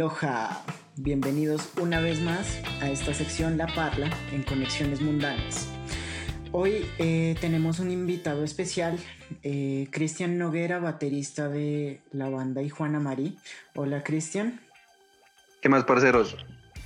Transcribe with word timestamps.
Aloha, 0.00 0.62
bienvenidos 0.96 1.72
una 1.78 2.00
vez 2.00 2.22
más 2.22 2.58
a 2.80 2.88
esta 2.88 3.12
sección 3.12 3.58
La 3.58 3.66
Parla 3.66 4.08
en 4.32 4.42
Conexiones 4.44 5.02
Mundanas. 5.02 5.68
Hoy 6.52 6.86
eh, 6.96 7.36
tenemos 7.38 7.80
un 7.80 7.90
invitado 7.90 8.42
especial, 8.42 8.98
eh, 9.42 9.88
Cristian 9.90 10.38
Noguera, 10.38 10.78
baterista 10.78 11.50
de 11.50 12.00
la 12.12 12.30
banda 12.30 12.62
y 12.62 12.70
Juana 12.70 12.98
Marí. 12.98 13.36
Hola 13.74 14.02
Cristian. 14.02 14.58
¿Qué 15.60 15.68
más, 15.68 15.84
parceros? 15.84 16.34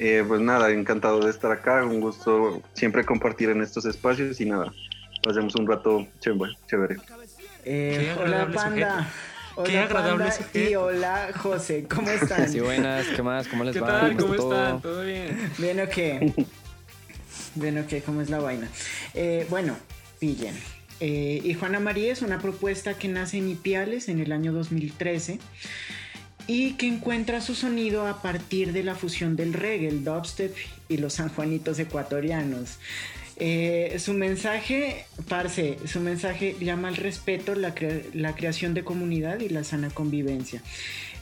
Eh, 0.00 0.24
pues 0.26 0.40
nada, 0.40 0.72
encantado 0.72 1.20
de 1.20 1.30
estar 1.30 1.52
acá, 1.52 1.84
un 1.84 2.00
gusto 2.00 2.62
siempre 2.72 3.04
compartir 3.04 3.48
en 3.48 3.62
estos 3.62 3.86
espacios 3.86 4.40
y 4.40 4.46
nada, 4.46 4.72
pasemos 5.22 5.54
un 5.54 5.68
rato 5.68 6.04
chévere. 6.18 6.96
hola 8.18 8.50
Panda. 8.52 9.08
Hola, 9.56 9.70
Qué 9.70 9.78
agradable 9.78 10.30
Y 10.52 10.74
hola, 10.74 11.30
José, 11.36 11.86
¿cómo 11.88 12.10
están? 12.10 12.50
Sí, 12.50 12.58
buenas, 12.58 13.06
¿qué 13.06 13.22
más? 13.22 13.46
¿Cómo 13.46 13.62
les 13.62 13.74
¿Qué 13.74 13.80
va? 13.80 14.00
Tal? 14.00 14.16
¿Cómo, 14.16 14.34
están? 14.34 14.82
¿Todo 14.82 15.04
bien? 15.04 15.52
Bien, 15.58 15.80
ok. 15.80 16.44
Bien, 17.56 17.78
ok, 17.78 18.04
¿cómo 18.04 18.20
es 18.20 18.30
la 18.30 18.40
vaina? 18.40 18.68
Eh, 19.14 19.46
bueno, 19.48 19.76
pillen. 20.18 20.54
Eh, 20.98 21.40
y 21.44 21.54
Juana 21.54 21.78
María 21.78 22.12
es 22.12 22.22
una 22.22 22.40
propuesta 22.40 22.94
que 22.94 23.06
nace 23.06 23.38
en 23.38 23.48
Ipiales 23.48 24.08
en 24.08 24.18
el 24.18 24.32
año 24.32 24.52
2013 24.52 25.38
y 26.48 26.72
que 26.72 26.88
encuentra 26.88 27.40
su 27.40 27.54
sonido 27.54 28.08
a 28.08 28.22
partir 28.22 28.72
de 28.72 28.82
la 28.82 28.96
fusión 28.96 29.36
del 29.36 29.52
reggae, 29.52 29.88
el 29.88 30.04
dubstep 30.04 30.54
y 30.88 30.96
los 30.96 31.14
sanjuanitos 31.14 31.78
ecuatorianos. 31.78 32.78
Eh, 33.36 33.96
su 33.98 34.14
mensaje, 34.14 35.06
parce, 35.28 35.78
su 35.86 36.00
mensaje 36.00 36.56
llama 36.60 36.88
al 36.88 36.96
respeto, 36.96 37.54
la, 37.54 37.74
creación 37.74 38.74
de 38.74 38.84
comunidad 38.84 39.40
y 39.40 39.48
la 39.48 39.64
sana 39.64 39.90
convivencia. 39.90 40.62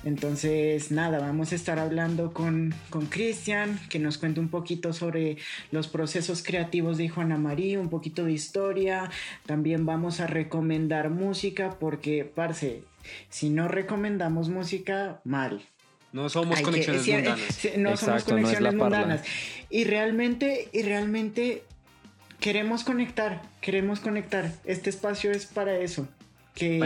Entonces, 0.04 0.90
nada, 0.90 1.20
vamos 1.20 1.52
a 1.52 1.54
estar 1.54 1.78
hablando 1.78 2.32
con 2.32 2.74
Cristian, 3.08 3.78
que 3.88 3.98
nos 3.98 4.18
cuente 4.18 4.40
un 4.40 4.48
poquito 4.48 4.92
sobre 4.92 5.36
los 5.70 5.86
procesos 5.88 6.42
creativos 6.42 6.98
de 6.98 7.08
Juana 7.08 7.36
María, 7.38 7.78
un 7.78 7.88
poquito 7.88 8.24
de 8.24 8.32
historia. 8.32 9.10
También 9.46 9.86
vamos 9.86 10.20
a 10.20 10.26
recomendar 10.26 11.08
música, 11.08 11.76
porque, 11.78 12.24
parce, 12.24 12.82
si 13.30 13.48
no 13.48 13.68
recomendamos 13.68 14.48
música, 14.48 15.20
mal. 15.24 15.62
No 16.12 16.28
somos 16.28 16.60
conexiones 16.60 17.06
mundanas. 17.08 17.68
no 17.78 17.96
somos 17.96 18.24
conexiones 18.24 18.74
mundanas. 18.74 19.22
Y 19.70 19.84
realmente, 19.84 20.68
y 20.72 20.82
realmente 20.82 21.62
queremos 22.42 22.82
conectar, 22.82 23.40
queremos 23.62 24.00
conectar. 24.00 24.52
Este 24.64 24.90
espacio 24.90 25.30
es 25.30 25.46
para 25.46 25.78
eso. 25.78 26.06
Que 26.54 26.78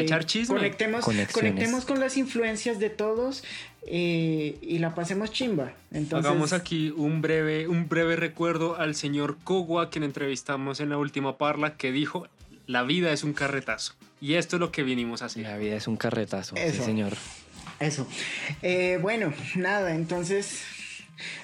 Conectemos, 0.47 1.05
conectemos 1.33 1.85
con 1.85 1.99
las 1.99 2.17
influencias 2.17 2.79
de 2.79 2.89
todos 2.89 3.43
eh, 3.85 4.59
y 4.63 4.79
la 4.79 4.95
pasemos 4.95 5.33
chimba. 5.33 5.73
Entonces, 5.91 6.31
Hagamos 6.31 6.53
aquí 6.53 6.93
un 6.97 7.21
breve, 7.21 7.67
un 7.67 7.89
breve 7.89 8.15
recuerdo 8.15 8.77
al 8.77 8.95
señor 8.95 9.39
Kogwa, 9.43 9.91
quien 9.91 10.05
entrevistamos 10.05 10.79
en 10.79 10.91
la 10.91 10.99
última 10.99 11.37
parla, 11.37 11.77
que 11.77 11.91
dijo, 11.91 12.29
la 12.69 12.85
vida 12.85 13.11
es 13.13 13.25
un 13.25 13.33
carretazo. 13.33 13.95
Y 14.21 14.35
esto 14.35 14.57
es 14.57 14.61
lo 14.61 14.71
que 14.71 14.85
vinimos 14.85 15.23
a 15.23 15.25
hacer. 15.25 15.43
La 15.43 15.57
vida 15.57 15.75
es 15.75 15.89
un 15.89 15.97
carretazo, 15.97 16.55
sí 16.55 16.83
señor. 16.83 17.15
Eso. 17.81 18.07
Eh, 18.63 18.99
bueno, 19.03 19.33
nada, 19.57 19.97
entonces, 19.97 20.61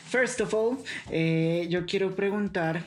first 0.08 0.40
of 0.42 0.54
all, 0.54 0.78
eh, 1.10 1.66
yo 1.70 1.86
quiero 1.86 2.14
preguntar 2.14 2.84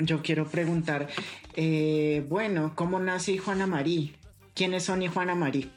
yo 0.00 0.22
quiero 0.22 0.46
preguntar, 0.46 1.08
eh, 1.54 2.24
bueno, 2.28 2.72
¿cómo 2.74 2.98
nace 3.00 3.38
Juana 3.38 3.66
Marí? 3.66 4.14
¿Quiénes 4.54 4.84
son 4.84 5.06
Juana 5.06 5.34
Marí? 5.34 5.70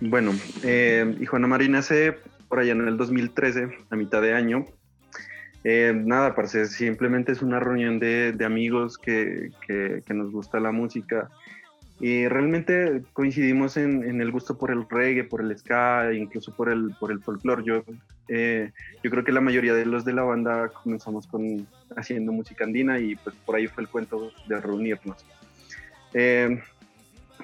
Bueno, 0.00 0.32
eh, 0.62 1.24
Juana 1.28 1.46
Marí 1.46 1.68
nace 1.68 2.16
por 2.48 2.60
allá 2.60 2.72
en 2.72 2.86
el 2.86 2.96
2013, 2.96 3.68
a 3.90 3.96
mitad 3.96 4.22
de 4.22 4.34
año. 4.34 4.64
Eh, 5.62 5.92
nada, 5.94 6.34
parece 6.34 6.66
simplemente 6.66 7.32
es 7.32 7.40
una 7.40 7.58
reunión 7.58 7.98
de, 7.98 8.36
amigos 8.44 8.98
que, 8.98 9.50
nos 10.08 10.30
gusta 10.30 10.60
la 10.60 10.72
música 10.72 11.30
y 12.00 12.26
realmente 12.26 13.02
coincidimos 13.12 13.76
en, 13.76 14.20
el 14.20 14.30
gusto 14.32 14.58
por 14.58 14.70
el 14.70 14.88
reggae, 14.88 15.24
por 15.24 15.40
el 15.40 15.56
ska, 15.56 16.12
incluso 16.12 16.54
por 16.54 16.68
el, 16.68 16.94
por 16.98 17.12
el 17.12 17.22
folclore. 17.22 17.62
Yo, 17.64 17.84
eh, 18.28 18.72
yo 19.02 19.10
creo 19.10 19.22
que 19.22 19.32
la 19.32 19.40
mayoría 19.40 19.74
de 19.74 19.86
los 19.86 20.04
de 20.04 20.12
la 20.12 20.22
banda 20.22 20.68
comenzamos 20.68 21.26
con, 21.26 21.66
haciendo 21.96 22.32
música 22.32 22.64
andina 22.64 22.98
y 22.98 23.14
pues 23.16 23.36
por 23.46 23.56
ahí 23.56 23.68
fue 23.68 23.84
el 23.84 23.88
cuento 23.88 24.32
de 24.48 24.60
reunirnos. 24.60 25.24
Eh, 26.14 26.60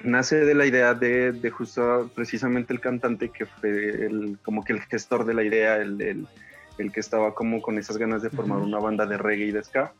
nace 0.03 0.43
de 0.45 0.53
la 0.53 0.65
idea 0.65 0.93
de, 0.93 1.31
de, 1.31 1.49
justo 1.49 2.11
precisamente 2.13 2.73
el 2.73 2.81
cantante 2.81 3.29
que 3.29 3.45
fue 3.45 3.69
el, 4.05 4.37
como 4.43 4.63
que 4.63 4.73
el 4.73 4.81
gestor 4.81 5.25
de 5.25 5.33
la 5.33 5.43
idea, 5.43 5.77
el, 5.77 6.01
el, 6.01 6.27
el 6.77 6.91
que 6.91 6.99
estaba 6.99 7.33
como 7.33 7.61
con 7.61 7.77
esas 7.77 7.97
ganas 7.97 8.21
de 8.21 8.29
formar 8.29 8.59
una 8.59 8.79
banda 8.79 9.05
de 9.05 9.17
reggae 9.17 9.45
y 9.45 9.51
de 9.51 9.63
ska. 9.63 9.93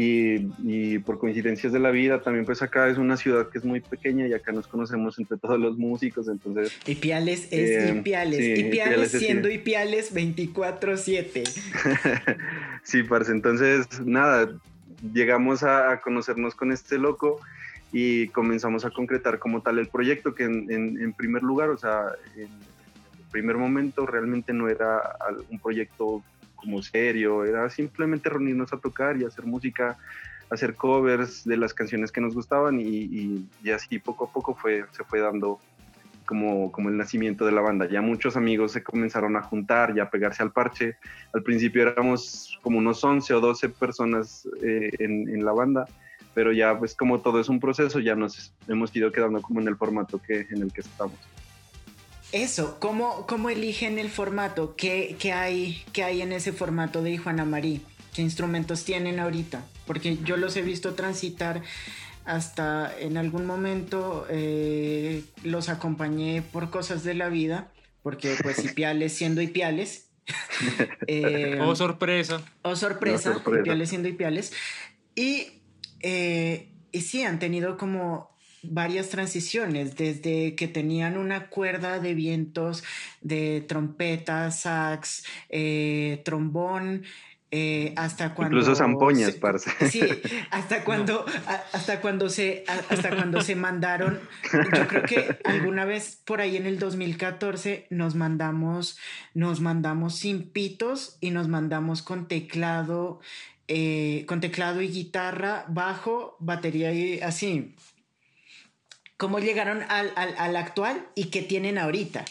Y, 0.00 1.00
por 1.00 1.18
coincidencias 1.18 1.72
de 1.72 1.80
la 1.80 1.90
vida, 1.90 2.22
también 2.22 2.44
pues 2.44 2.62
acá 2.62 2.88
es 2.88 2.98
una 2.98 3.16
ciudad 3.16 3.48
que 3.48 3.58
es 3.58 3.64
muy 3.64 3.80
pequeña 3.80 4.28
y 4.28 4.32
acá 4.32 4.52
nos 4.52 4.68
conocemos 4.68 5.18
entre 5.18 5.38
todos 5.38 5.58
los 5.58 5.76
músicos, 5.76 6.28
entonces... 6.28 6.78
Ipiales 6.86 7.48
es 7.50 7.70
eh, 7.70 7.94
Ipiales, 7.98 8.58
Ipiales, 8.60 9.10
siendo 9.10 9.50
Ipiales 9.50 10.14
24/7. 10.14 11.42
sí, 12.84 13.02
parce, 13.02 13.32
entonces 13.32 13.88
nada, 14.04 14.56
llegamos 15.12 15.64
a, 15.64 16.00
conocernos 16.00 16.54
con 16.54 16.70
este 16.70 16.96
loco 16.96 17.40
y 17.92 18.28
comenzamos 18.28 18.84
a 18.84 18.90
concretar 18.90 19.40
como 19.40 19.62
tal 19.62 19.80
el 19.80 19.88
proyecto 19.88 20.32
que 20.32 20.44
en, 20.44 20.70
en 20.70 21.12
primer 21.12 21.42
lugar, 21.42 21.70
o 21.70 21.76
sea, 21.76 22.12
en 22.36 22.42
el 22.42 23.24
primer 23.32 23.56
momento 23.56 24.06
realmente 24.06 24.52
no 24.52 24.68
era 24.68 25.16
un 25.50 25.58
proyecto 25.58 26.22
como 26.58 26.82
serio, 26.82 27.44
era 27.44 27.70
simplemente 27.70 28.28
reunirnos 28.28 28.72
a 28.72 28.78
tocar 28.78 29.16
y 29.16 29.24
hacer 29.24 29.46
música, 29.46 29.96
hacer 30.50 30.74
covers 30.74 31.44
de 31.44 31.56
las 31.56 31.72
canciones 31.72 32.12
que 32.12 32.20
nos 32.20 32.34
gustaban 32.34 32.80
y, 32.80 33.48
así 33.74 33.98
poco 33.98 34.26
a 34.26 34.32
poco 34.32 34.54
fue, 34.54 34.84
se 34.90 35.04
fue 35.04 35.20
dando 35.20 35.60
como, 36.26 36.70
como 36.72 36.90
el 36.90 36.96
nacimiento 36.96 37.46
de 37.46 37.52
la 37.52 37.62
banda. 37.62 37.88
Ya 37.88 38.02
muchos 38.02 38.36
amigos 38.36 38.72
se 38.72 38.82
comenzaron 38.82 39.36
a 39.36 39.42
juntar 39.42 39.96
y 39.96 40.00
a 40.00 40.10
pegarse 40.10 40.42
al 40.42 40.52
parche. 40.52 40.96
Al 41.32 41.42
principio 41.42 41.82
éramos 41.82 42.58
como 42.62 42.78
unos 42.78 43.02
11 43.02 43.32
o 43.34 43.40
12 43.40 43.70
personas 43.70 44.46
eh, 44.62 44.90
en, 44.98 45.28
en, 45.28 45.44
la 45.44 45.52
banda, 45.52 45.86
pero 46.34 46.52
ya 46.52 46.78
pues 46.78 46.94
como 46.94 47.20
todo 47.20 47.40
es 47.40 47.48
un 47.48 47.60
proceso, 47.60 48.00
ya 48.00 48.14
nos 48.14 48.52
hemos 48.66 48.94
ido 48.94 49.10
quedando 49.10 49.40
como 49.40 49.60
en 49.60 49.68
el 49.68 49.76
formato 49.76 50.20
que, 50.20 50.46
en 50.50 50.62
el 50.62 50.72
que 50.72 50.82
estamos. 50.82 51.18
Eso, 52.32 52.78
¿cómo, 52.78 53.26
cómo 53.26 53.48
eligen 53.48 53.98
el 53.98 54.10
formato? 54.10 54.76
¿Qué, 54.76 55.16
hay, 55.32 55.82
¿Qué 55.92 56.04
hay 56.04 56.20
en 56.20 56.32
ese 56.32 56.52
formato 56.52 57.02
de 57.02 57.16
Juana 57.16 57.46
Marí? 57.46 57.80
¿Qué 58.14 58.20
instrumentos 58.20 58.84
tienen 58.84 59.18
ahorita? 59.18 59.64
Porque 59.86 60.18
yo 60.24 60.36
los 60.36 60.54
he 60.56 60.62
visto 60.62 60.94
transitar 60.94 61.62
hasta 62.26 62.92
en 62.98 63.16
algún 63.16 63.46
momento 63.46 64.26
eh, 64.28 65.24
los 65.42 65.70
acompañé 65.70 66.42
por 66.42 66.68
cosas 66.68 67.02
de 67.02 67.14
la 67.14 67.30
vida, 67.30 67.72
porque 68.02 68.36
pues 68.42 68.62
Ipiales 68.62 69.14
siendo 69.14 69.40
Ipiales. 69.40 70.10
eh, 71.06 71.58
oh, 71.62 71.74
sorpresa. 71.74 72.42
Oh, 72.60 72.76
sorpresa, 72.76 73.32
sorpresa. 73.32 73.60
Ipiales 73.60 73.88
siendo 73.88 74.08
Ipiales. 74.08 74.52
Y, 75.14 75.46
eh, 76.00 76.68
y 76.92 77.00
sí, 77.00 77.22
han 77.22 77.38
tenido 77.38 77.78
como 77.78 78.36
varias 78.62 79.08
transiciones, 79.08 79.96
desde 79.96 80.54
que 80.54 80.68
tenían 80.68 81.16
una 81.16 81.48
cuerda 81.48 81.98
de 81.98 82.14
vientos 82.14 82.84
de 83.20 83.64
trompeta, 83.66 84.50
sax, 84.50 85.24
eh, 85.48 86.22
trombón, 86.24 87.04
eh, 87.50 87.94
hasta 87.96 88.34
cuando 88.34 88.58
incluso 88.58 88.76
zampoñas 88.76 89.36
parce. 89.36 89.70
Sí 89.90 90.02
hasta 90.50 90.84
cuando 90.84 91.24
hasta 91.72 92.02
cuando 92.02 92.28
se 92.28 92.64
hasta 92.66 93.08
cuando 93.08 93.40
se 93.40 93.54
mandaron. 93.54 94.20
Yo 94.52 94.86
creo 94.86 95.02
que 95.04 95.38
alguna 95.44 95.86
vez 95.86 96.20
por 96.26 96.42
ahí 96.42 96.58
en 96.58 96.66
el 96.66 96.78
2014 96.78 97.86
nos 97.88 98.14
mandamos 98.14 98.98
nos 99.32 99.62
mandamos 99.62 100.16
sin 100.16 100.50
pitos 100.50 101.16
y 101.20 101.30
nos 101.30 101.48
mandamos 101.48 102.02
con 102.02 102.28
teclado 102.28 103.20
eh, 103.66 104.24
con 104.26 104.40
teclado 104.40 104.82
y 104.82 104.88
guitarra 104.88 105.64
bajo 105.68 106.36
batería 106.40 106.92
y 106.92 107.20
así 107.20 107.74
cómo 109.18 109.40
llegaron 109.40 109.82
al, 109.88 110.12
al, 110.16 110.56
actual 110.56 111.06
y 111.14 111.30
qué 111.30 111.42
tienen 111.42 111.76
ahorita. 111.76 112.24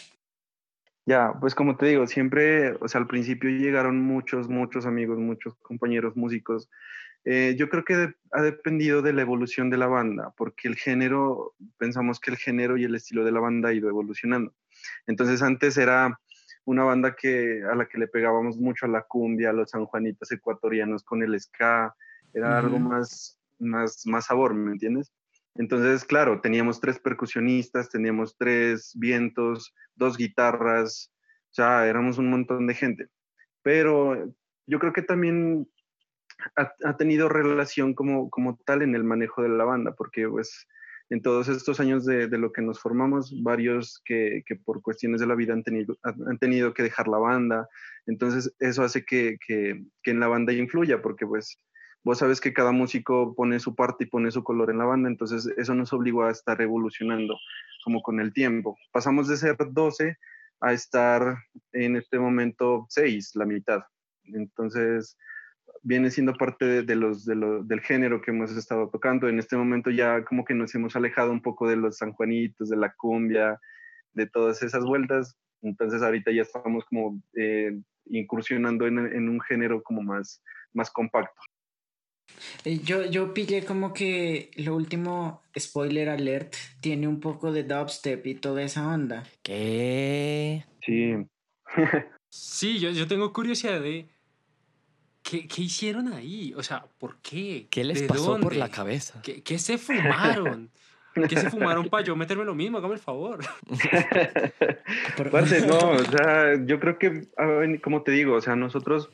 Ya, 1.06 1.34
pues 1.38 1.54
como 1.54 1.76
te 1.76 1.86
digo, 1.86 2.06
siempre, 2.06 2.72
o 2.80 2.88
sea, 2.88 3.00
al 3.00 3.06
principio 3.06 3.50
llegaron 3.50 4.00
muchos, 4.00 4.48
muchos 4.48 4.84
amigos, 4.86 5.18
muchos 5.18 5.54
compañeros 5.56 6.16
músicos. 6.16 6.68
Eh, 7.24 7.54
yo 7.58 7.68
creo 7.68 7.84
que 7.84 8.14
ha 8.32 8.42
dependido 8.42 9.02
de 9.02 9.12
la 9.12 9.22
evolución 9.22 9.70
de 9.70 9.76
la 9.76 9.86
banda, 9.86 10.32
porque 10.36 10.68
el 10.68 10.76
género, 10.76 11.54
pensamos 11.76 12.20
que 12.20 12.30
el 12.30 12.36
género 12.36 12.76
y 12.76 12.84
el 12.84 12.94
estilo 12.94 13.24
de 13.24 13.32
la 13.32 13.40
banda 13.40 13.68
ha 13.68 13.74
ido 13.74 13.88
evolucionando. 13.88 14.54
Entonces 15.06 15.42
antes 15.42 15.76
era 15.76 16.18
una 16.64 16.84
banda 16.84 17.16
que, 17.16 17.62
a 17.70 17.74
la 17.74 17.86
que 17.86 17.98
le 17.98 18.08
pegábamos 18.08 18.58
mucho 18.58 18.86
a 18.86 18.90
la 18.90 19.02
cumbia, 19.02 19.50
a 19.50 19.54
los 19.54 19.70
sanjuanitos 19.70 20.30
ecuatorianos 20.32 21.02
con 21.04 21.22
el 21.22 21.38
ska, 21.38 21.94
era 22.32 22.58
algo 22.58 22.78
más, 22.78 23.38
más, 23.58 24.06
más 24.06 24.26
sabor, 24.26 24.54
¿me 24.54 24.72
entiendes? 24.72 25.12
Entonces, 25.54 26.04
claro, 26.04 26.40
teníamos 26.40 26.80
tres 26.80 26.98
percusionistas, 26.98 27.90
teníamos 27.90 28.36
tres 28.36 28.92
vientos, 28.94 29.74
dos 29.96 30.16
guitarras, 30.16 31.12
O 31.50 31.54
sea, 31.54 31.86
éramos 31.86 32.18
un 32.18 32.30
montón 32.30 32.66
de 32.66 32.74
gente. 32.74 33.08
Pero 33.62 34.34
yo 34.66 34.78
creo 34.78 34.92
que 34.92 35.02
también 35.02 35.68
ha, 36.56 36.96
tenido 36.96 37.28
relación 37.28 37.94
como, 37.94 38.30
como 38.30 38.56
tal 38.64 38.82
en 38.82 38.94
el 38.94 39.04
manejo 39.04 39.42
de 39.42 39.48
la 39.48 39.64
banda, 39.64 39.94
porque 39.96 40.28
pues 40.28 40.66
en 41.10 41.22
todos 41.22 41.48
estos 41.48 41.80
años 41.80 42.04
de, 42.04 42.28
de 42.28 42.38
lo 42.38 42.52
que 42.52 42.62
nos 42.62 42.80
formamos, 42.80 43.32
varios 43.42 44.00
que, 44.04 44.42
que, 44.46 44.56
por 44.56 44.82
cuestiones 44.82 45.20
de 45.20 45.26
la 45.26 45.34
vida 45.34 45.54
han 45.54 45.64
tenido, 45.64 45.96
han 46.02 46.38
tenido 46.38 46.74
que 46.74 46.82
dejar 46.82 47.08
la 47.08 47.18
banda, 47.18 47.68
entonces 48.06 48.54
eso 48.58 48.82
hace 48.82 49.04
que, 49.04 49.38
que, 49.44 49.84
que 50.02 50.10
en 50.10 50.20
la 50.20 50.28
banda 50.28 50.52
influya, 50.52 51.00
porque 51.00 51.26
pues 51.26 51.58
vos 52.04 52.18
sabes 52.18 52.40
que 52.40 52.52
cada 52.52 52.72
músico 52.72 53.34
pone 53.34 53.60
su 53.60 53.74
parte 53.74 54.04
y 54.04 54.08
pone 54.08 54.30
su 54.30 54.42
color 54.42 54.70
en 54.70 54.78
la 54.78 54.84
banda, 54.84 55.08
entonces 55.08 55.46
eso 55.56 55.74
nos 55.74 55.92
obligó 55.92 56.24
a 56.24 56.30
estar 56.30 56.60
evolucionando 56.60 57.36
como 57.84 58.02
con 58.02 58.20
el 58.20 58.32
tiempo. 58.32 58.76
Pasamos 58.92 59.28
de 59.28 59.36
ser 59.36 59.56
12 59.58 60.16
a 60.60 60.72
estar 60.72 61.36
en 61.72 61.96
este 61.96 62.18
momento 62.18 62.86
6, 62.88 63.32
la 63.34 63.46
mitad. 63.46 63.82
Entonces, 64.24 65.16
viene 65.82 66.10
siendo 66.10 66.34
parte 66.34 66.82
de, 66.82 66.96
los, 66.96 67.24
del 67.24 67.80
género 67.80 68.20
que 68.20 68.30
hemos 68.30 68.56
estado 68.56 68.88
tocando. 68.90 69.28
En 69.28 69.38
este 69.38 69.56
momento 69.56 69.90
ya 69.90 70.24
como 70.24 70.44
que 70.44 70.54
nos 70.54 70.74
hemos 70.74 70.96
alejado 70.96 71.32
un 71.32 71.42
poco 71.42 71.68
de 71.68 71.76
los 71.76 71.98
sanjuanitos, 71.98 72.68
de 72.68 72.76
la 72.76 72.92
cumbia, 72.94 73.58
de 74.12 74.26
todas 74.26 74.62
esas 74.62 74.84
vueltas. 74.84 75.36
Entonces 75.62 76.02
ahorita 76.02 76.30
ya 76.30 76.42
estamos 76.42 76.84
como 76.84 77.20
eh, 77.34 77.78
incursionando 78.06 78.86
en, 78.86 78.98
en, 78.98 79.28
un 79.28 79.40
género 79.40 79.82
como 79.82 80.02
más, 80.02 80.42
más 80.72 80.90
compacto. 80.90 81.40
Yo, 82.64 83.04
yo 83.06 83.34
pillé 83.34 83.64
como 83.64 83.92
que 83.92 84.50
lo 84.56 84.74
último, 84.74 85.42
spoiler 85.58 86.08
alert, 86.08 86.54
tiene 86.80 87.08
un 87.08 87.20
poco 87.20 87.52
de 87.52 87.64
dubstep 87.64 88.26
y 88.26 88.34
toda 88.34 88.62
esa 88.62 88.88
onda. 88.88 89.24
¿Qué? 89.42 90.64
Sí. 90.84 91.14
sí, 92.28 92.78
yo, 92.78 92.90
yo 92.90 93.06
tengo 93.06 93.32
curiosidad 93.32 93.80
de 93.80 94.08
¿qué, 95.22 95.46
¿qué, 95.46 95.62
hicieron 95.62 96.12
ahí? 96.12 96.54
O 96.56 96.62
sea, 96.62 96.86
¿por 96.98 97.18
qué? 97.18 97.66
¿Qué 97.70 97.84
les 97.84 98.02
pasó 98.02 98.38
por 98.40 98.56
la 98.56 98.70
cabeza? 98.70 99.20
¿Qué, 99.22 99.42
qué 99.42 99.58
se 99.58 99.78
fumaron? 99.78 100.70
¿Qué 101.26 101.36
se 101.36 101.50
fumaron 101.50 101.88
para 101.88 102.04
yo 102.04 102.14
meterme 102.14 102.44
lo 102.44 102.54
mismo? 102.54 102.78
Hágame 102.78 102.94
el 102.94 103.00
favor. 103.00 103.40
no, 105.66 105.90
o 105.90 106.04
sea, 106.04 106.64
yo 106.64 106.78
creo 106.78 106.98
que, 106.98 107.28
como 107.82 108.02
te 108.02 108.12
digo, 108.12 108.34
o 108.34 108.40
sea, 108.40 108.56
nosotros 108.56 109.10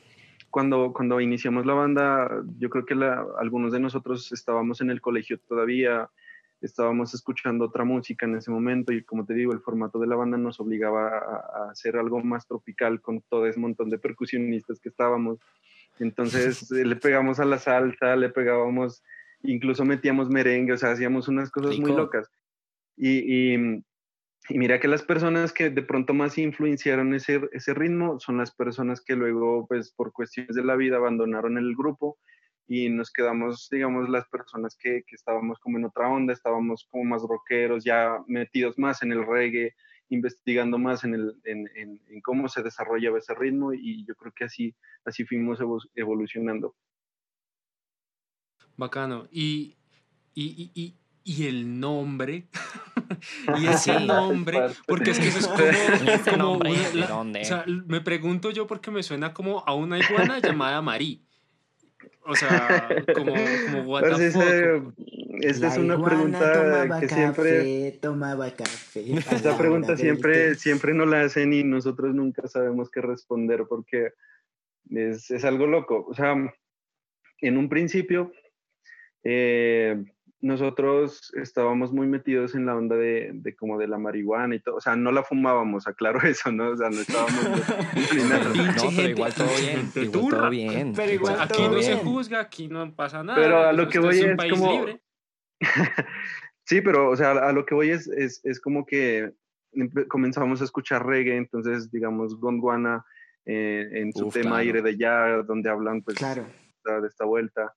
cuando, 0.55 0.93
cuando 0.93 1.19
iniciamos 1.19 1.65
la 1.65 1.73
banda, 1.73 2.41
yo 2.57 2.69
creo 2.69 2.85
que 2.85 2.95
la, 2.95 3.25
algunos 3.39 3.73
de 3.73 3.81
nosotros 3.81 4.31
estábamos 4.31 4.79
en 4.79 4.89
el 4.89 5.01
colegio 5.01 5.37
todavía, 5.37 6.09
estábamos 6.61 7.13
escuchando 7.13 7.65
otra 7.65 7.83
música 7.83 8.25
en 8.25 8.37
ese 8.37 8.51
momento 8.51 8.93
y 8.93 9.03
como 9.03 9.25
te 9.25 9.33
digo, 9.33 9.51
el 9.51 9.59
formato 9.59 9.99
de 9.99 10.07
la 10.07 10.15
banda 10.15 10.37
nos 10.37 10.61
obligaba 10.61 11.09
a, 11.09 11.65
a 11.65 11.71
hacer 11.71 11.97
algo 11.97 12.23
más 12.23 12.47
tropical 12.47 13.01
con 13.01 13.19
todo 13.29 13.47
ese 13.47 13.59
montón 13.59 13.89
de 13.89 13.97
percusionistas 13.97 14.79
que 14.79 14.87
estábamos. 14.87 15.39
Entonces 15.99 16.71
le 16.71 16.95
pegamos 16.95 17.41
a 17.41 17.45
la 17.45 17.59
salsa, 17.59 18.15
le 18.15 18.29
pegábamos, 18.29 19.03
incluso 19.43 19.83
metíamos 19.83 20.29
merengue, 20.29 20.71
o 20.71 20.77
sea, 20.77 20.91
hacíamos 20.91 21.27
unas 21.27 21.51
cosas 21.51 21.77
muy 21.77 21.91
locas. 21.91 22.31
Y, 22.95 23.55
y, 23.55 23.83
y 24.49 24.57
mira 24.57 24.79
que 24.79 24.87
las 24.87 25.03
personas 25.03 25.51
que 25.53 25.69
de 25.69 25.81
pronto 25.81 26.13
más 26.13 26.37
influenciaron 26.37 27.13
ese, 27.13 27.41
ese 27.51 27.73
ritmo 27.73 28.19
son 28.19 28.37
las 28.37 28.53
personas 28.53 29.01
que 29.01 29.15
luego, 29.15 29.67
pues 29.67 29.91
por 29.91 30.11
cuestiones 30.11 30.55
de 30.55 30.63
la 30.63 30.75
vida, 30.75 30.97
abandonaron 30.97 31.57
el 31.57 31.75
grupo 31.75 32.17
y 32.67 32.89
nos 32.89 33.11
quedamos, 33.11 33.67
digamos, 33.71 34.09
las 34.09 34.27
personas 34.27 34.77
que, 34.79 35.03
que 35.07 35.15
estábamos 35.15 35.59
como 35.59 35.77
en 35.77 35.85
otra 35.85 36.09
onda, 36.09 36.33
estábamos 36.33 36.87
como 36.89 37.05
más 37.05 37.21
rockeros, 37.23 37.83
ya 37.83 38.17
metidos 38.27 38.77
más 38.77 39.01
en 39.01 39.11
el 39.11 39.25
reggae, 39.25 39.75
investigando 40.09 40.77
más 40.77 41.03
en, 41.03 41.15
el, 41.15 41.33
en, 41.43 41.67
en, 41.75 42.01
en 42.07 42.21
cómo 42.21 42.47
se 42.47 42.61
desarrollaba 42.61 43.17
ese 43.17 43.33
ritmo 43.33 43.73
y 43.73 44.05
yo 44.05 44.15
creo 44.15 44.31
que 44.35 44.45
así, 44.45 44.75
así 45.05 45.25
fuimos 45.25 45.59
evolucionando. 45.95 46.75
Bacano. 48.77 49.27
Y, 49.31 49.75
y, 50.33 50.71
y, 50.75 50.95
y 51.23 51.47
el 51.47 51.79
nombre. 51.79 52.47
y 53.59 53.67
ese 53.67 53.99
nombre, 53.99 54.59
porque 54.87 55.11
es 55.11 55.19
que 55.19 55.27
eso 55.27 55.39
es 55.39 55.47
como, 56.29 56.53
o 56.53 57.43
sea, 57.43 57.65
me 57.67 58.01
pregunto 58.01 58.51
yo 58.51 58.67
porque 58.67 58.91
me 58.91 59.03
suena 59.03 59.33
como 59.33 59.63
a 59.65 59.73
una 59.73 59.99
iguana 59.99 60.39
llamada 60.39 60.81
Marí. 60.81 61.21
O 62.27 62.35
sea, 62.35 62.89
como, 63.13 63.33
como 63.33 63.81
what 63.83 64.17
the 64.17 64.31
fuck. 64.31 64.93
Esta 65.41 65.67
es 65.67 65.77
una 65.77 66.03
pregunta 66.03 66.99
que 66.99 67.07
siempre 67.07 67.91
tomaba 68.01 68.49
café. 68.51 69.17
Esta 69.17 69.57
pregunta 69.57 69.95
siempre, 69.95 70.55
siempre 70.55 70.93
nos 70.93 71.07
la 71.07 71.21
hacen 71.21 71.53
y 71.53 71.63
nosotros 71.63 72.15
nunca 72.15 72.47
sabemos 72.47 72.89
qué 72.89 73.01
responder 73.01 73.65
porque 73.69 74.13
es, 74.89 75.29
es 75.29 75.45
algo 75.45 75.67
loco. 75.67 76.05
O 76.09 76.15
sea, 76.15 76.35
en 77.41 77.57
un 77.57 77.69
principio 77.69 78.31
eh, 79.23 80.03
nosotros 80.41 81.31
estábamos 81.35 81.91
muy 81.91 82.07
metidos 82.07 82.55
en 82.55 82.65
la 82.65 82.75
onda 82.75 82.95
de, 82.95 83.31
de, 83.33 83.55
como 83.55 83.77
de 83.77 83.87
la 83.87 83.97
marihuana 83.97 84.55
y 84.55 84.59
todo, 84.59 84.75
o 84.75 84.81
sea, 84.81 84.95
no 84.95 85.11
la 85.11 85.23
fumábamos, 85.23 85.87
aclaro 85.87 86.21
eso, 86.27 86.51
¿no? 86.51 86.69
O 86.69 86.77
sea, 86.77 86.89
no 86.89 87.01
estábamos... 87.01 87.43
no, 88.83 88.89
pero 88.95 89.09
igual 89.09 89.33
todo 89.33 89.47
bien, 89.59 89.91
igual 89.95 90.29
todo 90.29 90.49
bien. 90.49 90.93
Pero 90.95 91.11
igual 91.11 91.37
aquí 91.39 91.63
no 91.67 91.81
se 91.81 91.95
juzga, 91.95 92.39
aquí 92.41 92.67
no 92.67 92.93
pasa 92.95 93.23
nada. 93.23 93.39
Pero 93.39 93.67
a 93.67 93.73
lo 93.73 93.87
que 93.87 93.99
voy 93.99 94.19
es, 94.19 94.25
es 94.25 94.51
como... 94.51 94.71
Libre. 94.71 95.01
sí, 96.65 96.81
pero, 96.81 97.09
o 97.09 97.15
sea, 97.15 97.31
a 97.31 97.51
lo 97.51 97.65
que 97.65 97.75
voy 97.75 97.89
es, 97.89 98.07
es, 98.07 98.41
es 98.43 98.59
como 98.59 98.85
que 98.85 99.31
comenzamos 100.07 100.61
a 100.61 100.65
escuchar 100.65 101.05
reggae, 101.05 101.37
entonces, 101.37 101.91
digamos, 101.91 102.39
Gondwana 102.39 103.05
eh, 103.45 103.87
en 103.91 104.13
su 104.13 104.27
Uf, 104.27 104.33
tema 104.33 104.51
claro. 104.51 104.55
Aire 104.57 104.81
de 104.81 104.97
Ya, 104.97 105.43
donde 105.43 105.69
hablan, 105.69 106.01
pues, 106.01 106.17
claro. 106.17 106.45
de 106.83 107.07
esta 107.07 107.25
vuelta. 107.25 107.73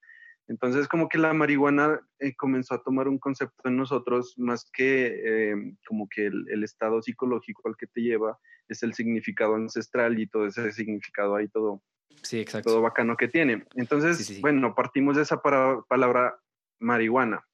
Entonces, 0.49 0.89
como 0.89 1.09
que 1.09 1.19
la 1.19 1.35
marihuana 1.35 2.01
eh, 2.19 2.35
comenzó 2.35 2.75
a 2.75 2.83
tomar 2.83 3.07
un 3.07 3.19
concepto 3.19 3.69
en 3.69 3.77
nosotros 3.77 4.35
más 4.39 4.69
que 4.73 5.53
eh, 5.53 5.75
como 5.87 6.09
que 6.09 6.27
el, 6.27 6.47
el, 6.49 6.65
estado 6.65 7.03
psicológico 7.03 7.69
al 7.69 7.77
que 7.77 7.87
te 7.87 8.01
lleva, 8.01 8.39
es 8.69 8.83
el 8.83 8.95
significado 8.95 9.55
ancestral 9.55 10.19
y 10.19 10.27
todo 10.27 10.47
ese 10.47 10.73
significado 10.73 11.37
ahí, 11.37 11.49
todo, 11.49 11.83
sí, 12.23 12.41
exacto. 12.41 12.71
todo 12.71 12.83
bacano 12.83 13.17
que 13.17 13.29
tiene. 13.29 13.67
Entonces, 13.75 14.17
sí, 14.17 14.25
sí. 14.25 14.41
bueno, 14.41 14.75
partimos 14.75 15.17
de 15.17 15.23
esa 15.23 15.43
para, 15.43 15.83
palabra 15.83 16.39
marihuana. 16.79 17.45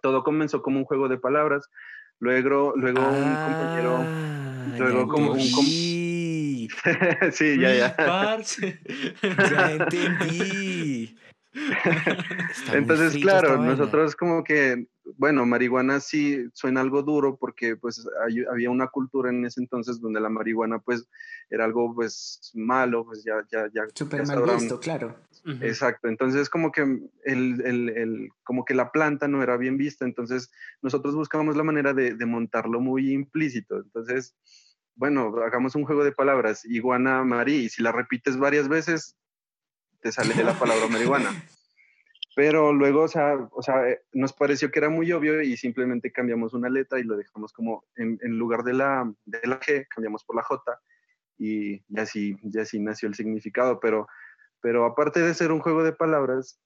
Todo 0.00 0.22
comenzó 0.22 0.62
como 0.62 0.78
un 0.78 0.84
juego 0.84 1.08
de 1.08 1.18
palabras, 1.18 1.68
luego, 2.18 2.72
luego 2.76 3.00
ah, 3.00 3.10
un 3.10 3.34
compañero, 3.52 4.04
luego 4.78 5.08
como 5.08 5.32
un... 5.32 5.40
sí, 7.32 7.58
ya, 7.58 7.74
ya. 7.74 7.96
ya 9.50 9.72
entendí. 9.72 10.81
Entonces, 12.72 13.20
claro, 13.22 13.58
nosotros 13.58 14.16
como 14.16 14.42
que, 14.42 14.86
bueno, 15.16 15.44
marihuana 15.44 16.00
sí 16.00 16.48
suena 16.54 16.80
algo 16.80 17.02
duro 17.02 17.36
porque 17.36 17.76
pues 17.76 18.06
hay, 18.26 18.44
había 18.50 18.70
una 18.70 18.88
cultura 18.88 19.30
en 19.30 19.44
ese 19.44 19.60
entonces 19.60 20.00
donde 20.00 20.20
la 20.20 20.30
marihuana 20.30 20.78
pues 20.78 21.06
era 21.50 21.64
algo 21.64 21.94
pues 21.94 22.52
malo, 22.54 23.04
pues 23.04 23.22
ya, 23.24 23.44
ya, 23.50 23.68
ya. 23.74 23.82
Súper 23.94 24.26
mal 24.26 24.42
visto, 24.42 24.80
claro. 24.80 25.14
Exacto, 25.60 26.08
entonces 26.08 26.48
como 26.48 26.70
que 26.70 26.82
el, 26.82 27.60
el, 27.64 27.88
el, 27.88 28.28
como 28.44 28.64
que 28.64 28.74
la 28.74 28.92
planta 28.92 29.26
no 29.26 29.42
era 29.42 29.56
bien 29.56 29.76
vista, 29.76 30.04
entonces 30.04 30.50
nosotros 30.82 31.16
buscábamos 31.16 31.56
la 31.56 31.64
manera 31.64 31.92
de, 31.92 32.14
de 32.14 32.26
montarlo 32.26 32.80
muy 32.80 33.12
implícito, 33.12 33.78
entonces 33.78 34.36
bueno, 34.94 35.34
hagamos 35.44 35.74
un 35.74 35.84
juego 35.84 36.04
de 36.04 36.12
palabras, 36.12 36.64
iguana 36.64 37.24
marí, 37.24 37.64
y 37.64 37.68
si 37.68 37.82
la 37.82 37.92
repites 37.92 38.36
varias 38.36 38.68
veces, 38.68 39.16
te 40.02 40.12
sale 40.12 40.34
de 40.34 40.44
la 40.44 40.58
palabra 40.58 40.88
marihuana. 40.88 41.30
Pero 42.34 42.72
luego, 42.72 43.02
o 43.02 43.08
sea, 43.08 43.36
o 43.52 43.62
sea, 43.62 43.88
eh, 43.88 44.00
nos 44.12 44.32
pareció 44.32 44.70
que 44.70 44.78
era 44.78 44.88
muy 44.88 45.12
obvio 45.12 45.42
y 45.42 45.56
simplemente 45.56 46.10
cambiamos 46.10 46.54
una 46.54 46.68
letra 46.68 46.98
y 46.98 47.04
lo 47.04 47.16
dejamos 47.16 47.52
como 47.52 47.84
en, 47.94 48.18
en 48.22 48.38
lugar 48.38 48.64
de 48.64 48.72
la, 48.72 49.12
de 49.26 49.40
la 49.44 49.60
G, 49.60 49.86
cambiamos 49.88 50.24
por 50.24 50.36
la 50.36 50.42
J 50.42 50.80
y, 51.38 51.74
y 51.88 52.00
así, 52.00 52.36
y 52.42 52.58
así 52.58 52.80
nació 52.80 53.08
el 53.08 53.14
significado. 53.14 53.80
Pero, 53.80 54.08
pero 54.60 54.86
aparte 54.86 55.20
de 55.20 55.34
ser 55.34 55.52
un 55.52 55.60
juego 55.60 55.84
de 55.84 55.92
palabras, 55.92 56.58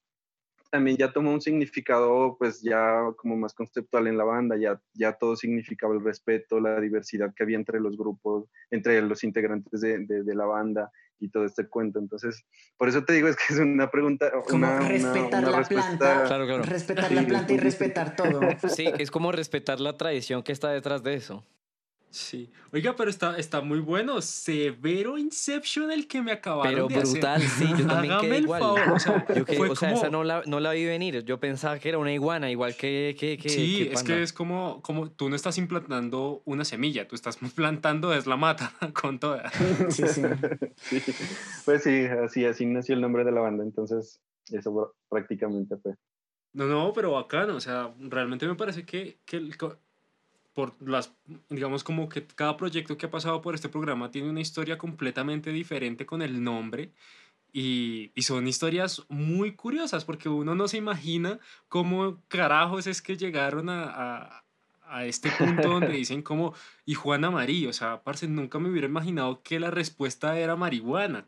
también 0.70 0.96
ya 0.96 1.12
tomó 1.12 1.32
un 1.32 1.40
significado 1.40 2.36
pues 2.38 2.60
ya 2.62 3.00
como 3.16 3.36
más 3.36 3.52
conceptual 3.52 4.06
en 4.06 4.18
la 4.18 4.24
banda, 4.24 4.56
ya, 4.56 4.80
ya 4.94 5.12
todo 5.14 5.36
significaba 5.36 5.94
el 5.94 6.04
respeto, 6.04 6.60
la 6.60 6.80
diversidad 6.80 7.34
que 7.34 7.42
había 7.42 7.56
entre 7.56 7.80
los 7.80 7.96
grupos, 7.96 8.48
entre 8.70 9.00
los 9.02 9.24
integrantes 9.24 9.80
de, 9.80 9.98
de, 9.98 10.22
de 10.22 10.34
la 10.34 10.46
banda 10.46 10.90
y 11.18 11.30
todo 11.30 11.44
este 11.44 11.68
cuento. 11.68 11.98
Entonces, 11.98 12.44
por 12.76 12.88
eso 12.88 13.04
te 13.04 13.12
digo, 13.12 13.28
es 13.28 13.36
que 13.36 13.54
es 13.54 13.60
una 13.60 13.90
pregunta. 13.90 14.30
Como 14.48 14.66
una, 14.66 14.80
respetar 14.80 15.40
una, 15.40 15.48
una 15.48 15.60
la 15.60 15.68
planta. 15.68 16.24
Claro, 16.24 16.46
claro. 16.46 16.62
Respetar 16.62 17.12
la 17.12 17.22
planta 17.22 17.52
y 17.52 17.58
respetar 17.58 18.16
todo. 18.16 18.40
Sí, 18.68 18.86
es 18.98 19.10
como 19.10 19.32
respetar 19.32 19.80
la 19.80 19.96
tradición 19.96 20.42
que 20.42 20.52
está 20.52 20.70
detrás 20.70 21.02
de 21.02 21.14
eso. 21.14 21.44
Sí. 22.16 22.50
Oiga, 22.72 22.96
pero 22.96 23.10
está, 23.10 23.36
está 23.36 23.60
muy 23.60 23.78
bueno. 23.78 24.22
Severo 24.22 25.18
Inception 25.18 25.90
el 25.90 26.08
que 26.08 26.22
me 26.22 26.32
acabaron 26.32 26.88
pero 26.88 26.88
de 26.88 27.10
brutal, 27.10 27.42
sí. 27.42 27.66
Yo 27.78 27.86
también 27.86 28.12
Hágame 28.14 28.38
igual. 28.38 28.60
Favor. 28.62 28.92
O 28.92 28.98
sea, 28.98 29.26
yo 29.36 29.44
que, 29.44 29.58
o 29.60 29.76
sea 29.76 29.92
esa 29.92 30.08
no 30.08 30.24
la, 30.24 30.42
no 30.46 30.58
la 30.58 30.72
vi 30.72 30.86
venir. 30.86 31.22
Yo 31.24 31.38
pensaba 31.38 31.78
que 31.78 31.90
era 31.90 31.98
una 31.98 32.14
iguana, 32.14 32.50
igual 32.50 32.74
que... 32.74 33.14
que, 33.20 33.36
que 33.36 33.50
sí, 33.50 33.90
es 33.92 34.02
que 34.02 34.22
es 34.22 34.32
como, 34.32 34.80
como... 34.80 35.10
Tú 35.10 35.28
no 35.28 35.36
estás 35.36 35.58
implantando 35.58 36.40
una 36.46 36.64
semilla. 36.64 37.06
Tú 37.06 37.16
estás 37.16 37.36
plantando 37.54 38.14
es 38.14 38.26
la 38.26 38.38
mata 38.38 38.72
con 38.94 39.18
toda. 39.18 39.50
Sí, 39.90 40.04
sí. 40.08 40.22
sí. 40.76 41.02
Pues 41.66 41.82
sí, 41.82 42.06
así, 42.06 42.46
así 42.46 42.64
nació 42.64 42.94
el 42.94 43.02
nombre 43.02 43.24
de 43.24 43.32
la 43.32 43.42
banda. 43.42 43.62
Entonces, 43.62 44.22
eso 44.50 44.94
prácticamente 45.10 45.76
fue. 45.76 45.96
No, 46.54 46.64
no, 46.64 46.94
pero 46.94 47.12
bacano. 47.12 47.56
O 47.56 47.60
sea, 47.60 47.92
realmente 47.98 48.48
me 48.48 48.54
parece 48.54 48.86
que, 48.86 49.18
que 49.26 49.36
el, 49.36 49.54
por 50.56 50.74
las, 50.80 51.12
digamos 51.50 51.84
como 51.84 52.08
que 52.08 52.26
cada 52.26 52.56
proyecto 52.56 52.96
que 52.96 53.04
ha 53.04 53.10
pasado 53.10 53.42
por 53.42 53.54
este 53.54 53.68
programa 53.68 54.10
tiene 54.10 54.30
una 54.30 54.40
historia 54.40 54.78
completamente 54.78 55.52
diferente 55.52 56.06
con 56.06 56.22
el 56.22 56.42
nombre 56.42 56.92
y, 57.52 58.10
y, 58.14 58.22
son 58.22 58.48
historias 58.48 59.02
muy 59.10 59.52
curiosas 59.52 60.06
porque 60.06 60.30
uno 60.30 60.54
no 60.54 60.66
se 60.66 60.78
imagina 60.78 61.38
cómo 61.68 62.22
carajos 62.28 62.86
es 62.86 63.02
que 63.02 63.18
llegaron 63.18 63.68
a, 63.68 64.44
a 64.88 65.04
este 65.04 65.30
punto 65.30 65.68
donde 65.68 65.88
dicen 65.92 66.22
como, 66.22 66.54
y 66.84 66.94
Juana 66.94 67.30
Marí, 67.30 67.66
o 67.66 67.72
sea, 67.72 68.02
parce, 68.02 68.28
nunca 68.28 68.58
me 68.58 68.70
hubiera 68.70 68.86
imaginado 68.86 69.42
que 69.42 69.60
la 69.60 69.70
respuesta 69.70 70.38
era 70.38 70.56
marihuana. 70.56 71.26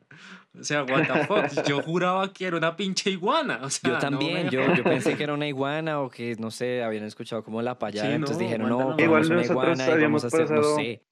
O 0.58 0.64
sea, 0.64 0.84
what 0.84 1.06
the 1.06 1.26
fuck, 1.26 1.66
yo 1.68 1.82
juraba 1.82 2.32
que 2.32 2.46
era 2.46 2.56
una 2.56 2.76
pinche 2.76 3.10
iguana. 3.10 3.60
O 3.62 3.70
sea, 3.70 3.92
yo 3.92 3.98
también, 3.98 4.50
yo, 4.50 4.74
yo, 4.74 4.84
pensé 4.84 5.16
que 5.16 5.22
era 5.22 5.34
una 5.34 5.46
iguana 5.46 6.00
o 6.00 6.10
que, 6.10 6.34
no 6.36 6.50
sé, 6.50 6.82
habían 6.82 7.04
escuchado 7.04 7.44
como 7.44 7.62
la 7.62 7.78
payada, 7.78 8.14
entonces 8.14 8.38
dijeron, 8.38 8.68
no, 8.68 8.96
igual 8.98 9.30
una 9.30 9.44
iguana 9.44 9.86
y 9.98 10.02
vamos 10.02 10.24
a 10.24 10.26
hacer, 10.28 10.50
no 10.50 10.62
sé. 10.62 11.04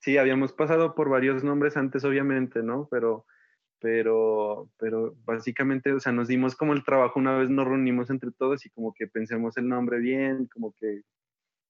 Sí, 0.00 0.18
habíamos 0.18 0.52
pasado 0.52 0.94
por 0.94 1.08
varios 1.08 1.42
nombres 1.42 1.76
antes, 1.76 2.04
obviamente, 2.04 2.62
¿no? 2.62 2.88
Pero 2.90 3.24
pero, 3.84 4.70
pero 4.78 5.14
básicamente, 5.26 5.92
o 5.92 6.00
sea, 6.00 6.10
nos 6.10 6.26
dimos 6.26 6.56
como 6.56 6.72
el 6.72 6.84
trabajo 6.84 7.20
una 7.20 7.36
vez 7.36 7.50
nos 7.50 7.66
reunimos 7.66 8.08
entre 8.08 8.30
todos 8.30 8.64
y 8.64 8.70
como 8.70 8.94
que 8.94 9.06
pensemos 9.06 9.58
el 9.58 9.68
nombre 9.68 9.98
bien, 9.98 10.46
como 10.46 10.72
que 10.72 11.02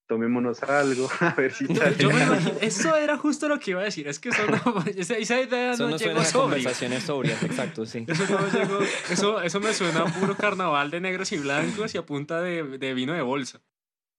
tomémonos 0.07 0.63
algo, 0.63 1.09
a 1.21 1.31
ver 1.35 1.53
si 1.53 1.67
sale. 1.67 1.97
Yo 1.97 2.11
me 2.11 2.23
imagino, 2.23 2.57
eso 2.61 2.95
era 2.97 3.17
justo 3.17 3.49
lo 3.49 3.59
que 3.59 3.73
iba 3.73 3.81
a 3.81 3.85
decir, 3.85 4.07
es 4.09 4.19
que 4.19 4.29
eso 4.29 4.43
no, 4.47 4.85
esa, 4.97 5.17
esa 5.17 5.41
idea 5.41 5.73
eso 5.73 5.85
no, 5.85 5.91
no 5.91 5.97
llegó 5.97 6.25
sobria. 6.25 6.57
conversaciones 6.57 7.03
sobrias, 7.05 7.43
exacto, 7.43 7.87
sí. 7.87 8.05
Eso, 8.07 8.25
no 8.29 8.49
llegó, 8.49 8.79
eso, 9.11 9.41
eso 9.41 9.61
me 9.61 9.73
suena 9.73 10.03
a 10.03 10.07
puro 10.07 10.37
carnaval 10.37 10.91
de 10.91 11.01
negros 11.01 11.33
y 11.33 11.39
blancos 11.39 11.95
y 11.95 11.99
a 11.99 12.07
punta 12.07 12.41
de, 12.43 12.79
de 12.79 12.95
vino 12.95 13.13
de 13.13 13.23
bolsa. 13.23 13.61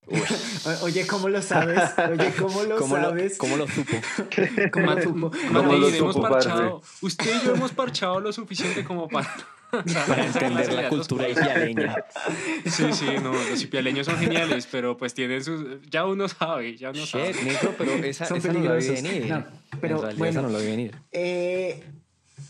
Uy. 0.07 0.21
Oye, 0.83 1.07
¿cómo 1.07 1.29
lo 1.29 1.41
sabes? 1.41 1.79
Oye, 1.97 2.33
¿cómo 2.37 2.63
lo 2.63 2.77
¿Cómo 2.77 2.95
sabes? 2.95 3.33
Lo, 3.33 3.37
¿Cómo 3.37 3.57
lo 3.57 3.67
supo? 3.67 3.97
¿Cómo 4.71 4.91
lo 4.91 5.01
supo? 5.01 5.31
¿Cómo 5.53 5.73
lo 5.73 5.89
supo 5.89 6.11
hemos 6.11 6.17
parchado, 6.17 6.81
usted 7.01 7.41
y 7.41 7.45
yo 7.45 7.55
hemos 7.55 7.71
parchado 7.71 8.19
lo 8.19 8.31
suficiente 8.31 8.83
como 8.83 9.07
para 9.07 9.35
para 10.07 10.25
entender 10.25 10.73
la 10.73 10.89
cultura 10.89 11.29
ipialeña. 11.29 11.95
Sí, 12.65 12.93
sí, 12.93 13.05
no, 13.21 13.33
los 13.33 13.61
ipialeños 13.61 14.05
son 14.05 14.17
geniales, 14.17 14.67
pero 14.71 14.97
pues 14.97 15.13
tienen 15.13 15.43
sus... 15.43 15.81
Ya 15.89 16.05
uno 16.05 16.27
sabe, 16.27 16.77
ya 16.77 16.91
uno 16.91 16.99
Shit, 16.99 17.33
sabe. 17.33 17.75
pero 17.77 17.93
esa, 17.95 18.25
esa 18.25 18.53
no 18.53 18.59
lo 18.59 18.77
vi 18.77 18.87
venir. 18.87 19.27
No, 19.27 19.45
pero 19.81 20.01
bueno, 20.01 20.25
esa 20.25 20.41
no 20.41 20.49
lo 20.49 20.59
vi 20.59 20.67
venir. 20.67 20.95
Eh, 21.11 21.83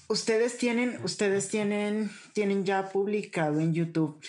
ustedes 0.07 0.57
tienen, 0.57 0.99
ustedes 1.03 1.49
tienen, 1.49 2.11
tienen 2.33 2.65
ya 2.65 2.89
publicado 2.89 3.59
en 3.59 3.73
YouTube 3.73 4.19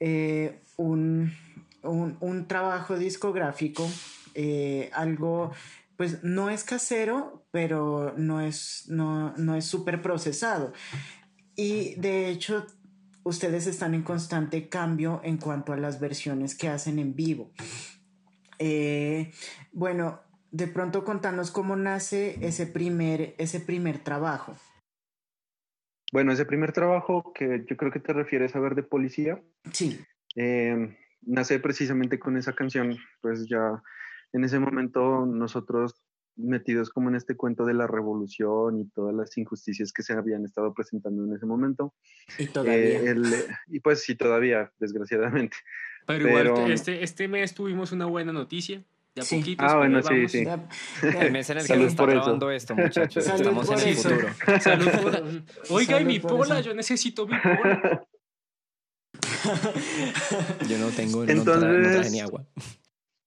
eh, 0.00 0.60
un, 0.76 1.34
un, 1.84 2.16
un, 2.20 2.46
trabajo 2.46 2.98
discográfico, 2.98 3.88
eh, 4.34 4.90
algo 4.92 5.52
pues 5.96 6.24
no 6.24 6.50
es 6.50 6.64
casero, 6.64 7.46
pero 7.50 8.14
no 8.16 8.40
es, 8.40 8.86
no, 8.88 9.32
no 9.36 9.54
es 9.54 9.64
súper 9.64 10.02
procesado. 10.02 10.72
Y 11.56 11.94
de 11.96 12.28
hecho, 12.28 12.66
ustedes 13.22 13.66
están 13.66 13.94
en 13.94 14.02
constante 14.02 14.68
cambio 14.68 15.20
en 15.24 15.38
cuanto 15.38 15.72
a 15.72 15.76
las 15.76 16.00
versiones 16.00 16.56
que 16.56 16.68
hacen 16.68 16.98
en 16.98 17.14
vivo. 17.14 17.52
Eh, 18.58 19.32
bueno, 19.72 20.20
de 20.50 20.66
pronto 20.66 21.04
contanos 21.04 21.50
cómo 21.50 21.76
nace 21.76 22.38
ese 22.40 22.66
primer, 22.66 23.34
ese 23.38 23.60
primer 23.60 23.98
trabajo. 23.98 24.56
Bueno, 26.12 26.32
ese 26.32 26.44
primer 26.44 26.72
trabajo 26.72 27.32
que 27.34 27.64
yo 27.68 27.76
creo 27.76 27.90
que 27.90 27.98
te 27.98 28.12
refieres 28.12 28.54
a 28.54 28.60
ver 28.60 28.74
de 28.74 28.84
policía. 28.84 29.42
Sí. 29.72 30.00
Eh, 30.36 30.96
nace 31.26 31.58
precisamente 31.60 32.18
con 32.18 32.36
esa 32.36 32.52
canción, 32.52 32.96
pues 33.20 33.46
ya 33.48 33.82
en 34.32 34.44
ese 34.44 34.58
momento 34.58 35.26
nosotros 35.26 36.02
metidos 36.36 36.90
como 36.90 37.08
en 37.08 37.14
este 37.14 37.36
cuento 37.36 37.64
de 37.64 37.74
la 37.74 37.86
revolución 37.86 38.80
y 38.80 38.88
todas 38.90 39.14
las 39.14 39.36
injusticias 39.38 39.92
que 39.92 40.02
se 40.02 40.14
habían 40.14 40.44
estado 40.44 40.74
presentando 40.74 41.24
en 41.24 41.34
ese 41.34 41.46
momento. 41.46 41.94
Y 42.38 42.46
todavía. 42.46 42.74
Eh, 42.74 43.16
y 43.68 43.80
pues 43.80 44.02
sí, 44.02 44.14
todavía, 44.14 44.72
desgraciadamente. 44.78 45.56
Pero, 46.06 46.28
igual, 46.28 46.72
este, 46.72 47.02
este 47.02 47.28
mes 47.28 47.54
tuvimos 47.54 47.92
una 47.92 48.06
buena 48.06 48.32
noticia. 48.32 48.82
Ya 49.16 49.22
sí. 49.22 49.38
poquitos, 49.38 49.70
ah, 49.70 49.76
bueno, 49.76 50.02
sí, 50.02 50.28
sí. 50.28 50.44
El 51.02 51.30
mes 51.30 51.48
en 51.48 51.58
el 51.58 51.66
que 51.66 51.74
se 51.74 51.84
está 51.84 52.04
grabando 52.04 52.50
esto, 52.50 52.74
muchachos. 52.74 53.24
Estamos 53.24 53.70
en 53.70 53.88
el 53.88 53.94
futuro. 53.94 54.28
Salud 54.60 54.88
por... 54.90 55.42
Oiga, 55.70 56.00
y 56.00 56.04
mi 56.04 56.18
pola, 56.18 56.60
yo 56.60 56.74
necesito 56.74 57.24
mi 57.26 57.38
pola. 57.38 58.04
yo 60.68 60.78
no 60.78 60.88
tengo, 60.90 61.24
Entonces, 61.24 61.46
no, 61.46 61.60
traje, 61.60 61.78
no 61.78 61.92
traje 61.92 62.10
ni 62.10 62.20
agua. 62.20 62.46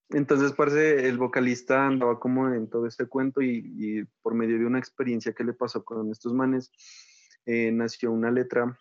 Entonces, 0.09 0.53
parece, 0.53 1.07
el 1.07 1.17
vocalista 1.17 1.85
andaba 1.85 2.19
como 2.19 2.53
en 2.53 2.69
todo 2.69 2.87
este 2.87 3.05
cuento 3.07 3.41
y, 3.41 4.07
por 4.21 4.33
medio 4.33 4.57
de 4.57 4.65
una 4.65 4.79
experiencia 4.79 5.33
que 5.33 5.43
le 5.43 5.53
pasó 5.53 5.83
con 5.83 6.11
estos 6.11 6.33
manes, 6.33 6.71
eh, 7.45 7.71
nació 7.71 8.11
una 8.11 8.31
letra 8.31 8.77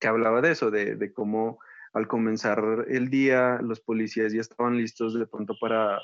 que 0.00 0.08
hablaba 0.08 0.40
de 0.40 0.50
eso, 0.52 0.70
de, 0.70 0.96
de, 0.96 1.12
cómo 1.12 1.58
al 1.92 2.08
comenzar 2.08 2.86
el 2.88 3.08
día 3.08 3.58
los 3.62 3.80
policías 3.80 4.32
ya 4.32 4.40
estaban 4.40 4.76
listos 4.76 5.14
de 5.14 5.26
pronto 5.26 5.54
para 5.58 6.00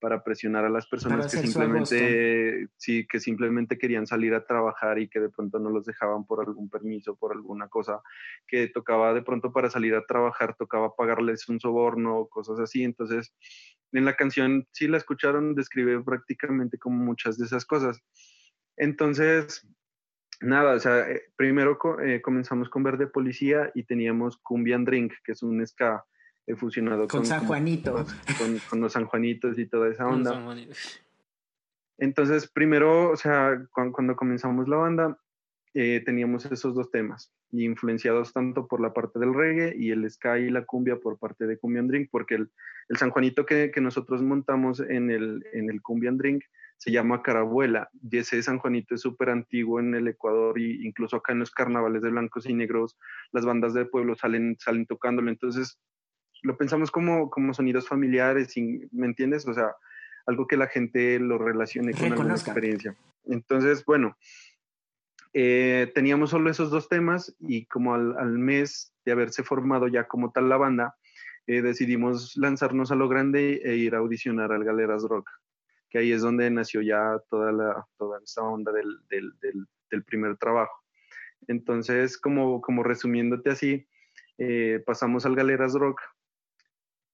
para 0.00 0.22
presionar 0.22 0.64
a 0.64 0.70
las 0.70 0.86
personas 0.86 1.30
que 1.30 1.38
simplemente, 1.38 2.68
sí, 2.76 3.06
que 3.06 3.20
simplemente 3.20 3.78
querían 3.78 4.06
salir 4.06 4.34
a 4.34 4.46
trabajar 4.46 4.98
y 4.98 5.08
que 5.08 5.20
de 5.20 5.28
pronto 5.28 5.58
no 5.58 5.70
los 5.70 5.84
dejaban 5.84 6.24
por 6.24 6.40
algún 6.40 6.68
permiso, 6.68 7.16
por 7.16 7.32
alguna 7.32 7.68
cosa, 7.68 8.00
que 8.46 8.68
tocaba 8.68 9.14
de 9.14 9.22
pronto 9.22 9.52
para 9.52 9.70
salir 9.70 9.94
a 9.94 10.04
trabajar, 10.06 10.56
tocaba 10.56 10.94
pagarles 10.94 11.48
un 11.48 11.60
soborno, 11.60 12.26
cosas 12.26 12.60
así. 12.60 12.84
Entonces, 12.84 13.34
en 13.92 14.04
la 14.04 14.16
canción, 14.16 14.66
si 14.72 14.88
la 14.88 14.98
escucharon, 14.98 15.54
describe 15.54 16.02
prácticamente 16.02 16.78
como 16.78 17.04
muchas 17.04 17.38
de 17.38 17.46
esas 17.46 17.64
cosas. 17.64 18.02
Entonces, 18.76 19.66
nada, 20.40 20.74
o 20.74 20.78
sea, 20.78 21.10
eh, 21.10 21.22
primero 21.36 21.78
eh, 22.02 22.20
comenzamos 22.22 22.68
con 22.68 22.82
Verde 22.82 23.06
Policía 23.06 23.70
y 23.74 23.84
teníamos 23.84 24.38
Cumbian 24.38 24.84
Drink, 24.84 25.12
que 25.24 25.32
es 25.32 25.42
un 25.42 25.66
ska 25.66 26.04
he 26.48 26.56
fusionado 26.56 27.06
con, 27.06 27.26
San 27.26 27.46
Juanito. 27.46 28.06
Con, 28.70 28.80
los 28.80 28.92
San 28.92 29.04
Juanitos 29.04 29.58
y 29.58 29.66
toda 29.66 29.88
esa 29.90 30.08
onda. 30.08 30.56
Entonces, 31.98 32.48
primero, 32.48 33.10
o 33.10 33.16
sea, 33.16 33.66
cuando, 33.72 34.16
comenzamos 34.16 34.66
la 34.66 34.76
banda, 34.76 35.18
eh, 35.74 36.02
teníamos 36.04 36.46
esos 36.46 36.74
dos 36.74 36.90
temas, 36.90 37.34
influenciados 37.52 38.32
tanto 38.32 38.66
por 38.66 38.80
la 38.80 38.94
parte 38.94 39.18
del 39.18 39.34
reggae 39.34 39.74
y 39.76 39.90
el 39.90 40.10
ska 40.10 40.38
y 40.38 40.48
la 40.48 40.64
cumbia 40.64 40.96
por 40.96 41.18
parte 41.18 41.46
de 41.46 41.58
Cumbian 41.58 41.88
Drink, 41.88 42.08
porque 42.10 42.36
el, 42.36 42.50
el 42.88 42.96
San 42.96 43.10
Juanito 43.10 43.44
que, 43.44 43.70
que, 43.70 43.80
nosotros 43.80 44.22
montamos 44.22 44.80
en 44.80 45.10
el, 45.10 45.44
en 45.52 45.70
el 45.70 45.82
Cumbian 45.82 46.16
Drink 46.16 46.44
se 46.78 46.92
llama 46.92 47.22
Carabuela, 47.22 47.90
y 48.00 48.18
ese 48.18 48.40
San 48.42 48.58
Juanito 48.58 48.94
es 48.94 49.00
súper 49.00 49.30
antiguo 49.30 49.80
en 49.80 49.94
el 49.96 50.06
Ecuador, 50.06 50.58
y 50.58 50.86
incluso 50.86 51.16
acá 51.16 51.32
en 51.32 51.40
los 51.40 51.50
carnavales 51.50 52.02
de 52.02 52.10
blancos 52.10 52.46
y 52.46 52.54
negros, 52.54 52.96
las 53.32 53.44
bandas 53.44 53.74
del 53.74 53.88
pueblo 53.88 54.14
salen, 54.14 54.56
salen 54.60 54.86
tocándolo, 54.86 55.28
entonces 55.28 55.80
lo 56.42 56.56
pensamos 56.56 56.90
como, 56.90 57.30
como 57.30 57.54
sonidos 57.54 57.88
familiares, 57.88 58.54
¿me 58.56 59.06
entiendes? 59.06 59.46
O 59.46 59.54
sea, 59.54 59.74
algo 60.26 60.46
que 60.46 60.56
la 60.56 60.66
gente 60.66 61.18
lo 61.18 61.38
relacione 61.38 61.92
con 61.92 62.12
alguna 62.12 62.34
experiencia. 62.34 62.96
Entonces, 63.24 63.84
bueno, 63.84 64.16
eh, 65.34 65.90
teníamos 65.94 66.30
solo 66.30 66.50
esos 66.50 66.70
dos 66.70 66.88
temas 66.88 67.34
y 67.40 67.66
como 67.66 67.94
al, 67.94 68.38
mes 68.38 68.92
de 69.04 69.12
haberse 69.12 69.42
formado 69.42 69.88
ya 69.88 70.04
como 70.04 70.32
tal 70.32 70.48
la 70.48 70.56
banda, 70.56 70.96
eh, 71.46 71.62
decidimos 71.62 72.36
lanzarnos 72.36 72.90
a 72.92 72.94
lo 72.94 73.08
grande 73.08 73.60
e 73.64 73.76
ir 73.76 73.94
a 73.94 73.98
audicionar 73.98 74.52
al 74.52 74.64
Galeras 74.64 75.02
Rock, 75.04 75.30
que 75.90 75.98
ahí 75.98 76.12
es 76.12 76.22
donde 76.22 76.50
nació 76.50 76.82
ya 76.82 77.18
toda, 77.30 77.52
la, 77.52 77.86
toda 77.96 78.20
esa 78.22 78.42
onda 78.42 78.72
del, 78.72 78.98
del, 79.08 79.32
del, 79.90 80.04
primer 80.04 80.36
trabajo. 80.36 80.84
Entonces, 81.46 82.18
como, 82.18 82.60
como 82.60 82.82
resumiéndote 82.82 83.50
así, 83.50 83.86
eh, 84.38 84.82
pasamos 84.84 85.24
al 85.24 85.36
Galeras 85.36 85.74
Rock, 85.74 86.00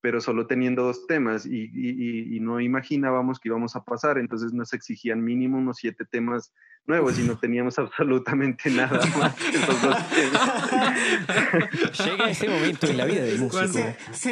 pero 0.04 0.20
solo 0.20 0.46
teniendo 0.46 0.82
dos 0.82 1.06
temas 1.06 1.46
y, 1.46 2.38
no 2.42 2.60
imaginábamos 2.60 3.40
que 3.40 3.48
íbamos 3.48 3.74
a 3.74 3.84
pasar, 3.84 4.18
entonces 4.18 4.52
nos 4.52 4.74
exigían 4.74 5.24
mínimo 5.24 5.56
unos 5.56 5.78
siete 5.78 6.04
temas 6.04 6.52
nuevos 6.84 7.18
y 7.18 7.22
no 7.22 7.38
teníamos 7.38 7.78
absolutamente 7.78 8.68
nada 8.68 9.00
más 9.18 9.34
que 9.34 9.56
esos 9.56 9.80
dos 9.80 9.96
temas. 10.10 12.04
Llega 12.04 12.28
ese 12.28 12.50
momento 12.50 12.86
en 12.86 12.98
la 12.98 13.06
vida 13.06 13.22
del 13.22 13.38
músico. 13.38 13.78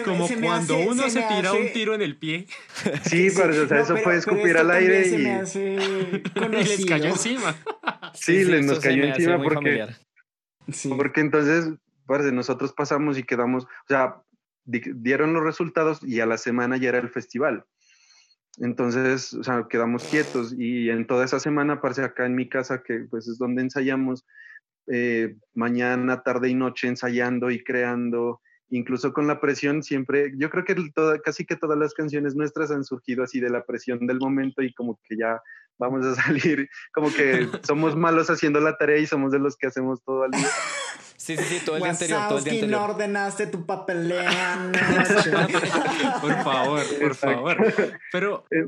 como 0.05 0.29
cuando 0.43 0.77
uno 0.77 1.09
se, 1.09 1.23
tira 1.23 1.55
un 1.55 1.73
tiro 1.73 1.95
en 1.95 2.03
el 2.03 2.19
pie. 2.19 2.47
Sí, 3.05 3.31
pero, 3.35 3.65
o 3.65 3.67
sea, 3.67 3.81
eso 3.81 3.97
fue 3.97 4.17
escupir 4.17 4.59
al 4.59 4.71
aire 4.73 5.09
y... 5.09 5.17
les 6.51 6.85
cayó 6.85 7.07
encima. 7.07 7.57
Sí, 8.13 8.45
les 8.45 8.67
nos 8.67 8.79
cayó 8.79 9.05
encima 9.05 9.43
porque... 9.43 9.87
Porque 10.99 11.23
entonces, 11.23 11.73
parece, 12.05 12.31
nosotros 12.31 12.75
pasamos 12.75 13.17
y 13.17 13.23
quedamos, 13.23 13.65
o 13.65 13.89
sea, 13.89 14.17
dieron 14.65 15.33
los 15.33 15.43
resultados 15.43 16.03
y 16.03 16.21
a 16.21 16.27
la 16.27 16.39
semana 16.39 16.77
ya 16.77 16.91
era 16.91 16.99
el 16.99 17.09
festival. 17.11 17.65
Entonces, 18.59 19.33
o 19.35 19.43
sea, 19.43 19.67
quedamos 19.69 20.05
quietos 20.05 20.55
y 20.57 20.91
en 20.91 21.07
toda 21.07 21.25
esa 21.25 21.41
semana, 21.41 21.81
parece 21.81 22.03
acá 22.03 22.27
en 22.27 22.35
mi 22.35 22.49
casa, 22.49 22.83
que 22.83 23.07
pues 23.11 23.27
es 23.27 23.39
donde 23.39 23.63
ensayamos, 23.63 24.27
eh, 24.89 25.37
mañana, 25.55 26.23
tarde 26.23 26.51
y 26.51 26.55
noche 26.55 26.89
ensayando 26.89 27.51
y 27.51 27.65
creando, 27.65 28.43
incluso 28.73 29.13
con 29.13 29.27
la 29.27 29.41
presión 29.41 29.83
siempre, 29.83 30.33
yo 30.37 30.51
creo 30.51 30.65
que 30.65 30.75
casi 31.23 31.45
que 31.45 31.57
todas 31.57 31.79
las 31.79 31.93
canciones 31.93 32.35
nuestras 32.35 32.71
han 32.71 32.85
surgido 32.85 33.23
así 33.23 33.39
de 33.39 33.51
la 33.51 33.65
presión 33.65 34.07
del 34.07 34.19
momento 34.19 34.63
y 34.63 34.73
como 34.73 34.99
que 35.07 35.17
ya 35.17 35.41
vamos 35.79 36.05
a 36.07 36.15
salir, 36.23 36.69
como 36.93 37.13
que 37.13 37.49
somos 37.63 37.95
malos 37.97 38.31
haciendo 38.31 38.61
la 38.61 38.77
tarea 38.77 38.99
y 38.99 39.07
somos 39.07 39.31
de 39.31 39.39
los 39.39 39.57
que 39.57 39.67
hacemos 39.67 40.03
todo 40.03 40.25
al 40.25 40.31
día. 40.31 40.47
Sí, 41.15 41.37
sí, 41.37 41.45
sí, 41.45 41.65
todo 41.65 41.77
el 41.77 41.83
día 41.83 41.93
anterior, 41.93 42.21
todo 42.29 42.39
el 42.39 42.45
día 42.45 42.53
anterior. 42.55 42.81
no 42.81 42.85
ordenaste 42.85 43.47
tu 43.47 43.65
papelera. 43.65 44.73
por 46.21 46.35
favor, 46.43 46.83
por 47.01 47.15
favor. 47.15 47.57
Pero... 48.11 48.45
Eh, 48.51 48.67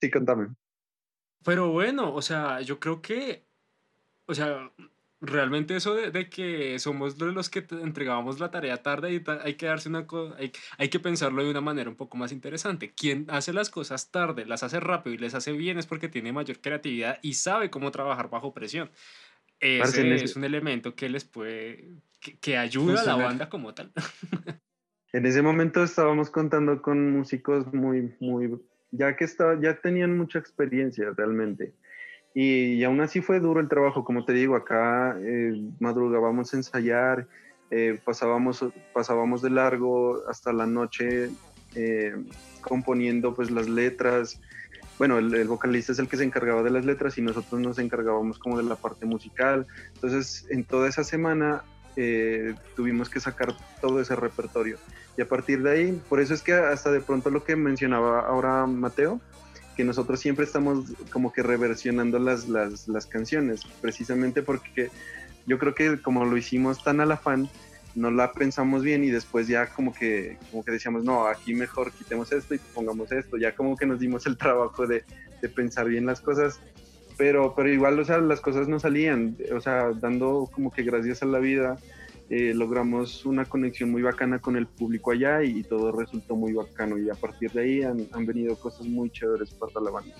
sí, 0.00 0.10
contame. 0.10 0.48
Pero 1.44 1.70
bueno, 1.70 2.12
o 2.12 2.20
sea, 2.20 2.60
yo 2.62 2.80
creo 2.80 3.00
que, 3.00 3.44
o 4.26 4.34
sea, 4.34 4.72
realmente 5.26 5.76
eso 5.76 5.94
de, 5.94 6.28
que 6.28 6.78
somos 6.78 7.18
los 7.18 7.50
que 7.50 7.66
entregamos 7.82 8.40
la 8.40 8.50
tarea 8.50 8.82
tarde 8.82 9.12
y 9.14 9.22
hay 9.42 9.54
que 9.54 9.66
darse 9.66 9.88
una 9.88 10.06
hay, 10.38 10.52
hay 10.78 10.88
que 10.88 11.00
pensarlo 11.00 11.42
de 11.42 11.50
una 11.50 11.60
manera 11.60 11.90
un 11.90 11.96
poco 11.96 12.16
más 12.16 12.32
interesante. 12.32 12.92
Quien 12.92 13.26
hace 13.28 13.52
las 13.52 13.70
cosas 13.70 14.10
tarde, 14.10 14.46
las 14.46 14.62
hace 14.62 14.80
rápido 14.80 15.14
y 15.14 15.18
les 15.18 15.34
hace 15.34 15.52
bien 15.52 15.78
es 15.78 15.86
porque 15.86 16.08
tiene 16.08 16.32
mayor 16.32 16.60
creatividad 16.60 17.18
y 17.22 17.34
sabe 17.34 17.70
cómo 17.70 17.90
trabajar 17.90 18.30
bajo 18.30 18.52
presión. 18.52 18.90
Ese 19.60 20.14
es 20.14 20.36
un 20.36 20.44
elemento 20.44 20.94
que 20.94 21.08
les 21.08 21.24
puede, 21.24 21.88
que, 22.40 22.56
ayuda 22.56 23.00
a 23.00 23.04
la 23.04 23.16
banda 23.16 23.48
como 23.48 23.74
tal. 23.74 23.92
en 25.12 25.26
ese 25.26 25.42
momento 25.42 25.82
estábamos 25.82 26.30
contando 26.30 26.82
con 26.82 27.12
músicos 27.12 27.72
muy, 27.72 28.14
muy, 28.20 28.58
ya 28.90 29.16
que 29.16 29.24
estaba, 29.24 29.58
ya 29.60 29.80
tenían 29.80 30.16
mucha 30.16 30.38
experiencia 30.38 31.10
realmente. 31.16 31.72
Y, 32.34 32.82
aún 32.82 33.00
así 33.00 33.20
fue 33.20 33.38
duro 33.38 33.60
el 33.60 33.68
trabajo, 33.68 34.04
como 34.04 34.24
te 34.24 34.32
digo, 34.32 34.56
acá 34.56 35.16
eh, 35.20 35.54
madrugábamos 35.78 36.52
a 36.52 36.56
ensayar, 36.56 37.28
eh, 37.70 38.00
pasábamos, 38.04 38.64
pasábamos 38.92 39.40
de 39.40 39.50
largo 39.50 40.20
hasta 40.28 40.52
la 40.52 40.66
noche 40.66 41.30
eh, 41.76 42.14
componiendo 42.60 43.34
pues 43.34 43.52
las 43.52 43.68
letras, 43.68 44.40
bueno, 44.98 45.18
el, 45.18 45.46
vocalista 45.46 45.92
es 45.92 46.00
el 46.00 46.08
que 46.08 46.16
se 46.16 46.24
encargaba 46.24 46.64
de 46.64 46.70
las 46.70 46.84
letras 46.84 47.16
y 47.18 47.22
nosotros 47.22 47.60
nos 47.60 47.78
encargábamos 47.78 48.38
como 48.40 48.58
de 48.58 48.64
la 48.64 48.76
parte 48.76 49.06
musical. 49.06 49.66
Entonces, 49.94 50.46
en 50.50 50.64
toda 50.64 50.88
esa 50.88 51.04
semana 51.04 51.62
tuvimos 52.74 53.08
que 53.08 53.20
sacar 53.20 53.54
todo 53.80 54.00
ese 54.00 54.16
repertorio. 54.16 54.78
Y 55.16 55.22
a 55.22 55.28
partir 55.28 55.62
de 55.62 55.70
ahí, 55.70 56.02
por 56.08 56.20
eso 56.20 56.34
es 56.34 56.42
que 56.42 56.52
hasta 56.52 56.90
de 56.90 57.00
pronto 57.00 57.30
lo 57.30 57.44
que 57.44 57.54
mencionaba 57.54 58.20
ahora 58.20 58.66
Mateo, 58.66 59.20
que 59.74 59.84
nosotros 59.84 60.20
siempre 60.20 60.44
estamos 60.44 60.92
como 61.10 61.32
que 61.32 61.42
reversionando 61.42 62.18
las, 62.18 62.48
las, 62.48 62.88
las 62.88 63.06
canciones, 63.06 63.62
precisamente 63.80 64.42
porque 64.42 64.90
yo 65.46 65.58
creo 65.58 65.74
que 65.74 66.00
como 66.00 66.24
lo 66.24 66.36
hicimos 66.36 66.82
tan 66.82 67.00
al 67.00 67.12
afán, 67.12 67.48
no 67.94 68.10
la 68.10 68.32
pensamos 68.32 68.82
bien 68.82 69.04
y 69.04 69.10
después 69.10 69.46
ya 69.46 69.66
como 69.66 69.92
que, 69.94 70.38
como 70.50 70.64
que 70.64 70.72
decíamos, 70.72 71.04
no, 71.04 71.26
aquí 71.26 71.54
mejor 71.54 71.92
quitemos 71.92 72.32
esto 72.32 72.54
y 72.54 72.58
pongamos 72.58 73.12
esto, 73.12 73.36
ya 73.36 73.54
como 73.54 73.76
que 73.76 73.86
nos 73.86 74.00
dimos 74.00 74.26
el 74.26 74.36
trabajo 74.36 74.86
de, 74.86 75.04
de 75.40 75.48
pensar 75.48 75.88
bien 75.88 76.06
las 76.06 76.20
cosas, 76.20 76.60
pero, 77.16 77.54
pero 77.54 77.68
igual, 77.68 77.98
o 77.98 78.04
sea, 78.04 78.18
las 78.18 78.40
cosas 78.40 78.66
no 78.66 78.80
salían, 78.80 79.36
o 79.54 79.60
sea, 79.60 79.92
dando 79.92 80.50
como 80.52 80.72
que 80.72 80.82
gracias 80.82 81.22
a 81.22 81.26
la 81.26 81.38
vida 81.38 81.78
eh, 82.30 82.52
logramos 82.54 83.26
una 83.26 83.44
conexión 83.44 83.90
muy 83.90 84.02
bacana 84.02 84.38
con 84.38 84.56
el 84.56 84.66
público 84.66 85.12
allá 85.12 85.42
y, 85.42 85.62
todo 85.62 85.92
resultó 85.92 86.36
muy 86.36 86.52
bacano 86.52 86.98
y 86.98 87.10
a 87.10 87.14
partir 87.14 87.52
de 87.52 87.62
ahí 87.62 87.82
han, 87.82 88.08
han 88.12 88.26
venido 88.26 88.56
cosas 88.56 88.86
muy 88.86 89.10
chéveres 89.10 89.50
para 89.54 89.80
la 89.80 89.90
banda. 89.90 90.14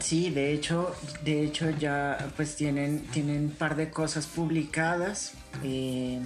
Sí, 0.00 0.30
de 0.30 0.52
hecho, 0.52 0.94
de 1.24 1.44
hecho 1.44 1.70
ya 1.70 2.32
pues 2.36 2.56
tienen, 2.56 3.00
tienen 3.12 3.44
un 3.44 3.50
par 3.50 3.76
de 3.76 3.90
cosas 3.90 4.26
publicadas. 4.26 5.34
Eh, 5.62 6.20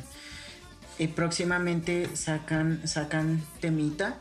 y 0.99 1.07
próximamente 1.09 2.17
sacan, 2.17 2.87
sacan 2.87 3.41
temita. 3.61 4.19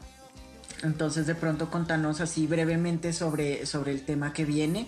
Entonces 0.83 1.25
de 1.25 1.33
pronto 1.33 1.71
contanos 1.71 2.21
así 2.21 2.45
brevemente 2.45 3.13
sobre, 3.13 3.65
sobre 3.65 3.91
el 3.91 4.03
tema 4.03 4.31
que 4.31 4.45
viene 4.45 4.87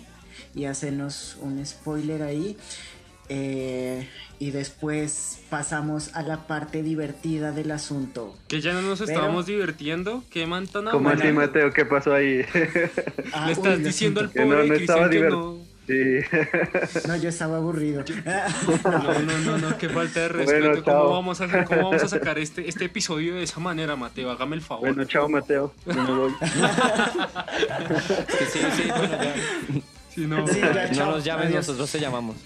y 0.54 0.66
hacernos 0.66 1.36
un 1.40 1.64
spoiler 1.66 2.22
ahí. 2.22 2.56
Eh, 3.32 4.08
y 4.40 4.50
después 4.50 5.40
pasamos 5.50 6.16
a 6.16 6.22
la 6.22 6.48
parte 6.48 6.82
divertida 6.82 7.52
del 7.52 7.70
asunto. 7.70 8.36
Que 8.48 8.60
ya 8.60 8.72
no 8.72 8.82
nos 8.82 9.00
estábamos 9.00 9.46
divirtiendo. 9.46 10.24
¿Qué 10.30 10.46
mantana? 10.46 10.90
¿Cómo 10.90 11.10
así, 11.10 11.28
Mateo? 11.28 11.72
¿Qué 11.72 11.84
pasó 11.84 12.12
ahí? 12.12 12.44
Ah, 13.32 13.46
Le 13.46 13.52
estás 13.52 13.78
diciendo 13.78 14.20
al 14.20 14.30
pobre 14.30 14.62
que 14.62 14.68
no, 14.68 14.74
estaba 14.74 15.08
divertido. 15.08 15.58
No, 17.06 17.16
yo 17.16 17.28
estaba 17.28 17.58
aburrido. 17.58 18.04
No, 18.84 19.20
no, 19.20 19.38
no, 19.38 19.58
no, 19.58 19.78
qué 19.78 19.88
falta 19.88 20.20
de 20.20 20.28
respeto. 20.28 20.82
¿Cómo, 20.82 21.10
vamos 21.10 21.40
a 21.40 21.44
hacer, 21.44 21.64
¿Cómo 21.66 21.82
vamos 21.90 22.02
a 22.02 22.08
sacar 22.08 22.38
este, 22.38 22.68
este 22.68 22.86
episodio 22.86 23.36
de 23.36 23.44
esa 23.44 23.60
manera, 23.60 23.94
Mateo? 23.94 24.30
Hágame 24.30 24.56
el 24.56 24.62
favor. 24.62 24.88
Bueno, 24.88 25.04
chao, 25.04 25.28
Mateo. 25.28 25.72
me 25.86 25.94
voy. 25.94 26.32
sí, 28.52 28.58
sí, 28.76 28.88
bueno, 28.88 29.22
ya. 29.22 29.34
Si 30.14 30.26
no, 30.26 30.44
no 30.44 31.06
nos 31.12 31.24
llames, 31.24 31.54
nosotros 31.54 31.92
te 31.92 32.00
llamamos. 32.00 32.36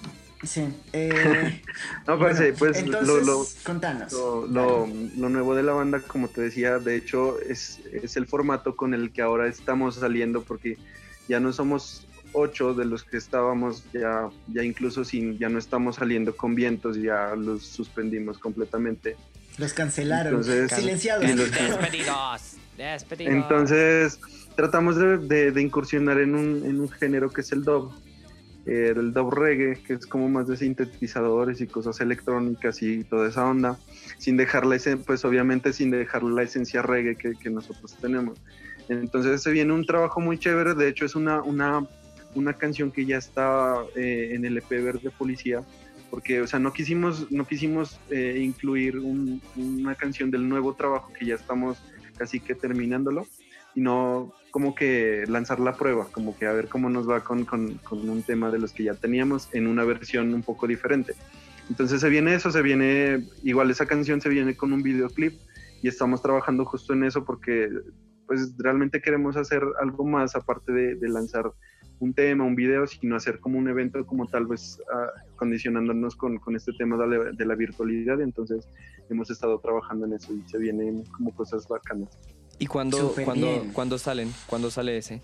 Sí. 0.46 0.68
Eh, 0.92 1.62
no, 2.06 2.18
pues, 2.18 2.40
pues 2.58 2.78
entonces, 2.78 3.26
lo, 3.26 3.46
contanos. 3.64 4.12
Lo, 4.12 4.46
lo, 4.46 4.88
lo, 5.16 5.28
nuevo 5.28 5.54
de 5.54 5.62
la 5.62 5.72
banda, 5.72 6.00
como 6.00 6.28
te 6.28 6.42
decía, 6.42 6.78
de 6.78 6.96
hecho, 6.96 7.40
es, 7.40 7.80
es 7.92 8.16
el 8.16 8.26
formato 8.26 8.76
con 8.76 8.94
el 8.94 9.12
que 9.12 9.22
ahora 9.22 9.46
estamos 9.46 9.96
saliendo, 9.96 10.42
porque 10.42 10.78
ya 11.28 11.40
no 11.40 11.52
somos 11.52 12.06
ocho 12.34 12.74
de 12.74 12.84
los 12.84 13.04
que 13.04 13.16
estábamos 13.16 13.84
ya, 13.92 14.28
ya 14.48 14.62
incluso 14.62 15.04
sin, 15.04 15.38
ya 15.38 15.48
no 15.48 15.58
estamos 15.58 15.96
saliendo 15.96 16.36
con 16.36 16.54
vientos, 16.54 16.96
ya 17.00 17.34
los 17.34 17.64
suspendimos 17.64 18.38
completamente. 18.38 19.16
Los 19.56 19.72
cancelaron, 19.72 20.42
silenciados. 20.42 21.24
despedidos, 21.24 22.56
despedidos. 22.76 23.34
Entonces 23.34 24.18
tratamos 24.56 24.96
de, 24.96 25.52
de, 25.52 25.62
incursionar 25.62 26.20
en 26.20 26.34
un, 26.34 26.64
en 26.64 26.80
un, 26.80 26.88
género 26.88 27.30
que 27.30 27.40
es 27.40 27.52
el 27.52 27.62
dub, 27.62 27.92
eh, 28.66 28.92
el 28.96 29.12
dub 29.12 29.32
reggae, 29.32 29.82
que 29.82 29.94
es 29.94 30.06
como 30.06 30.28
más 30.28 30.48
de 30.48 30.56
sintetizadores 30.56 31.60
y 31.60 31.66
cosas 31.66 32.00
electrónicas 32.00 32.82
y 32.82 33.04
toda 33.04 33.28
esa 33.28 33.46
onda, 33.46 33.78
sin 34.18 34.36
dejarle, 34.36 34.78
pues 35.06 35.24
obviamente 35.24 35.72
sin 35.72 35.90
dejar 35.90 36.22
la 36.22 36.42
esencia 36.42 36.82
reggae 36.82 37.16
que, 37.16 37.32
que 37.34 37.50
nosotros 37.50 37.96
tenemos. 38.00 38.38
Entonces 38.88 39.42
se 39.42 39.50
viene 39.50 39.72
un 39.72 39.86
trabajo 39.86 40.20
muy 40.20 40.38
chévere, 40.38 40.74
de 40.74 40.88
hecho 40.88 41.06
es 41.06 41.14
una, 41.14 41.42
una 41.42 41.88
una 42.34 42.52
canción 42.52 42.90
que 42.90 43.06
ya 43.06 43.16
está 43.16 43.84
eh, 43.96 44.30
en 44.32 44.44
el 44.44 44.58
EP 44.58 44.68
Verde 44.68 45.10
Policía, 45.10 45.62
porque, 46.10 46.40
o 46.40 46.46
sea, 46.46 46.58
no 46.58 46.72
quisimos, 46.72 47.30
no 47.30 47.46
quisimos 47.46 47.98
eh, 48.10 48.38
incluir 48.40 48.98
una 48.98 49.94
canción 49.94 50.30
del 50.30 50.48
nuevo 50.48 50.74
trabajo 50.74 51.12
que 51.12 51.26
ya 51.26 51.34
estamos 51.34 51.78
casi 52.16 52.40
que 52.40 52.54
terminándolo, 52.54 53.26
sino 53.74 54.32
como 54.50 54.74
que 54.74 55.24
lanzar 55.26 55.58
la 55.60 55.76
prueba, 55.76 56.06
como 56.12 56.36
que 56.36 56.46
a 56.46 56.52
ver 56.52 56.68
cómo 56.68 56.88
nos 56.88 57.08
va 57.08 57.24
con, 57.24 57.44
con, 57.44 57.74
con 57.78 58.08
un 58.08 58.22
tema 58.22 58.50
de 58.50 58.58
los 58.58 58.72
que 58.72 58.84
ya 58.84 58.94
teníamos 58.94 59.52
en 59.52 59.66
una 59.66 59.84
versión 59.84 60.32
un 60.32 60.42
poco 60.42 60.66
diferente. 60.66 61.14
Entonces 61.68 62.00
se 62.00 62.08
viene 62.08 62.34
eso, 62.34 62.50
se 62.50 62.62
viene, 62.62 63.26
igual 63.42 63.70
esa 63.70 63.86
canción 63.86 64.20
se 64.20 64.28
viene 64.28 64.56
con 64.56 64.72
un 64.72 64.82
videoclip 64.82 65.34
y 65.82 65.88
estamos 65.88 66.22
trabajando 66.22 66.64
justo 66.64 66.92
en 66.92 67.04
eso 67.04 67.24
porque 67.24 67.68
pues 68.26 68.54
realmente 68.58 69.02
queremos 69.02 69.36
hacer 69.36 69.62
algo 69.80 70.04
más 70.04 70.34
aparte 70.36 70.72
de, 70.72 70.94
de 70.94 71.08
lanzar 71.08 71.52
un 72.00 72.14
tema, 72.14 72.44
un 72.44 72.54
video, 72.54 72.86
sino 72.86 73.16
hacer 73.16 73.40
como 73.40 73.58
un 73.58 73.68
evento 73.68 74.04
como 74.06 74.26
tal 74.26 74.46
vez 74.46 74.80
ah, 74.92 75.10
condicionándonos 75.36 76.16
con, 76.16 76.38
con, 76.38 76.56
este 76.56 76.72
tema 76.72 76.96
de 76.96 77.06
la, 77.06 77.24
de 77.32 77.46
la, 77.46 77.54
virtualidad. 77.54 78.20
Entonces 78.20 78.68
hemos 79.10 79.30
estado 79.30 79.58
trabajando 79.60 80.06
en 80.06 80.14
eso 80.14 80.32
y 80.34 80.42
se 80.48 80.58
vienen 80.58 81.04
como 81.04 81.34
cosas 81.34 81.66
bacanas. 81.68 82.18
¿Y 82.58 82.66
cuándo, 82.66 83.14
cuando 83.24 83.64
cuando 83.72 83.98
salen? 83.98 84.32
¿Cuándo 84.46 84.70
sale 84.70 84.96
ese? 84.96 85.20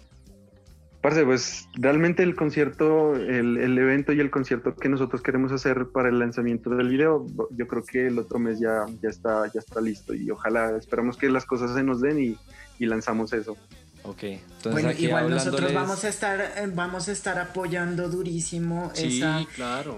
Parce, 1.00 1.24
pues 1.24 1.66
realmente 1.74 2.22
el 2.22 2.36
concierto, 2.36 3.14
el, 3.14 3.56
el, 3.56 3.78
evento 3.78 4.12
y 4.12 4.20
el 4.20 4.30
concierto 4.30 4.76
que 4.76 4.90
nosotros 4.90 5.22
queremos 5.22 5.50
hacer 5.50 5.86
para 5.94 6.10
el 6.10 6.18
lanzamiento 6.18 6.68
del 6.70 6.90
video, 6.90 7.26
yo 7.52 7.66
creo 7.66 7.82
que 7.82 8.08
el 8.08 8.18
otro 8.18 8.38
mes 8.38 8.60
ya, 8.60 8.84
ya, 9.00 9.08
está, 9.08 9.50
ya 9.50 9.60
está 9.60 9.80
listo 9.80 10.12
y 10.14 10.30
ojalá 10.30 10.76
esperamos 10.76 11.16
que 11.16 11.30
las 11.30 11.46
cosas 11.46 11.74
se 11.74 11.82
nos 11.82 12.02
den 12.02 12.22
y, 12.22 12.36
y 12.78 12.84
lanzamos 12.84 13.32
eso. 13.32 13.56
Ok, 14.02 14.22
entonces 14.24 14.72
bueno, 14.72 14.92
igual 14.92 15.30
nosotros 15.30 15.72
vamos 15.72 16.04
a 16.04 16.08
estar 16.08 16.40
eh, 16.40 16.70
vamos 16.72 17.08
a 17.08 17.12
estar 17.12 17.38
apoyando 17.38 18.08
durísimo 18.08 18.92
esa, 18.94 19.46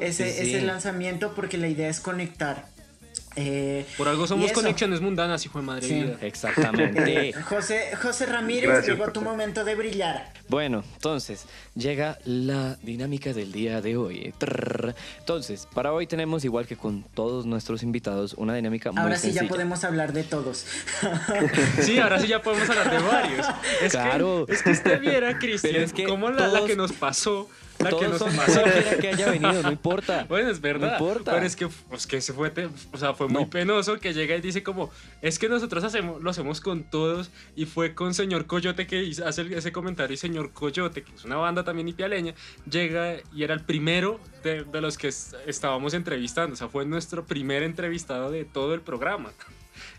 ese, 0.01 0.42
ese 0.42 0.62
lanzamiento 0.62 1.35
porque 1.35 1.57
la 1.57 1.68
idea 1.68 1.88
es 1.88 2.01
conectar 2.01 2.66
eh, 3.37 3.87
Por 3.97 4.09
algo 4.09 4.27
somos 4.27 4.53
conexiones 4.53 5.01
mundanas, 5.01 5.45
hijo 5.45 5.59
de 5.59 5.64
madre. 5.64 6.16
Exactamente. 6.21 7.33
José, 7.45 7.97
José 8.01 8.27
Ramírez, 8.27 8.87
llegó 8.87 9.11
tu 9.12 9.23
momento 9.23 9.64
de 9.64 9.75
brillar. 9.75 10.33
Bueno, 10.49 10.85
entonces, 10.95 11.47
llega 11.75 12.18
la 12.25 12.77
dinámica 12.83 13.33
del 13.33 13.53
día 13.53 13.81
de 13.81 13.97
hoy. 13.97 14.35
Entonces, 15.18 15.66
para 15.73 15.92
hoy 15.92 16.07
tenemos, 16.07 16.45
igual 16.45 16.66
que 16.66 16.77
con 16.77 17.03
todos 17.03 17.47
nuestros 17.47 17.83
invitados, 17.83 18.35
una 18.35 18.55
dinámica 18.55 18.92
muy 18.92 19.01
Ahora 19.01 19.16
sí 19.16 19.33
ya 19.33 19.45
podemos 19.45 19.85
hablar 19.85 20.12
de 20.12 20.25
todos. 20.25 20.66
sí, 21.81 21.99
ahora 21.99 22.21
sí 22.21 22.29
ya 22.29 22.42
podemos 22.42 22.68
hablar 22.68 22.90
de 22.90 22.99
varios. 22.99 23.47
Es 23.83 23.92
claro. 23.92 24.47
Que, 24.47 24.53
es 24.55 24.62
que 24.62 24.71
usted 24.71 25.01
viera, 25.01 25.38
Cristian, 25.38 25.77
es 25.77 25.92
que 25.92 26.05
como 26.05 26.31
la, 26.31 26.49
la 26.49 26.64
que 26.64 26.77
nos 26.77 26.92
pasó 26.92 27.49
la 27.83 27.90
que 27.90 28.09
nos 28.09 28.23
pasó. 28.37 28.62
que 29.01 29.09
haya 29.09 29.31
venido, 29.31 29.62
no 29.62 29.71
importa. 29.71 30.25
Bueno, 30.29 30.51
es 30.51 30.61
verdad. 30.61 30.99
No 30.99 31.07
importa. 31.07 31.33
Pero 31.33 31.47
es 31.47 31.57
que, 31.57 31.68
pues, 31.88 32.07
que 32.07 32.21
se 32.21 32.33
fue, 32.33 32.53
o 32.92 32.99
sea, 32.99 33.14
fue 33.14 33.29
muy 33.29 33.47
penoso 33.47 33.99
que 33.99 34.12
llega 34.12 34.37
y 34.37 34.40
dice 34.40 34.62
como, 34.62 34.90
es 35.21 35.38
que 35.38 35.49
nosotros 35.49 35.85
hacemos, 35.85 36.23
lo 36.23 36.31
hacemos 36.31 36.61
con 36.61 36.85
todos 36.85 37.31
y 37.57 37.66
fue 37.66 37.95
con 37.95 38.14
señor 38.14 38.47
Coyote 38.47 38.87
que 38.87 39.11
hace 39.25 39.57
ese 39.57 39.73
comentario 39.73 40.14
y 40.14 40.16
señor 40.16 40.53
Coyote, 40.53 41.03
que 41.03 41.14
es 41.14 41.25
una 41.25 41.37
banda 41.37 41.64
también 41.64 41.88
ipialeña, 41.88 42.35
llega 42.71 43.16
y 43.33 43.42
era 43.42 43.55
el 43.55 43.61
primero 43.61 44.21
de, 44.42 44.64
de 44.64 44.81
los 44.81 44.99
que 44.99 45.09
estábamos 45.09 45.95
entrevistando, 45.95 46.55
o 46.55 46.57
sea, 46.57 46.68
fue 46.68 46.85
nuestro 46.85 47.25
primer 47.25 47.62
entrevistado 47.62 48.31
de 48.31 48.45
todo 48.45 48.75
el 48.75 48.81
programa. 48.81 49.31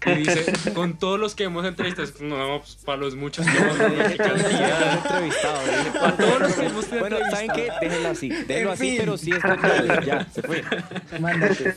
Y 0.06 0.16
dice, 0.16 0.54
con 0.74 0.98
todos 0.98 1.20
los 1.20 1.36
que 1.36 1.46
hemos 1.46 1.66
entrevistado, 1.66 2.08
no, 2.22 2.60
pues, 2.60 2.78
para 2.84 2.98
los 2.98 3.16
muchos 3.16 3.46
que 3.46 3.58
hemos 3.58 3.80
entrevistado. 3.80 5.60
Para 5.94 6.18
todos 6.18 6.40
los 6.40 6.54
que 6.54 6.66
hemos 6.66 6.90
Bueno, 6.90 7.18
¿saben 7.30 7.52
qué? 7.56 7.70
Déjenlo 7.82 8.10
así. 8.10 8.30
Déjenlo 8.30 8.72
así, 8.72 8.96
pero 8.98 9.18
sí 9.18 9.32
es 9.32 9.42
total. 9.42 10.06
Ya, 10.06 10.28
se 10.32 10.42
fue. 10.42 10.64
Mándate. 11.20 11.76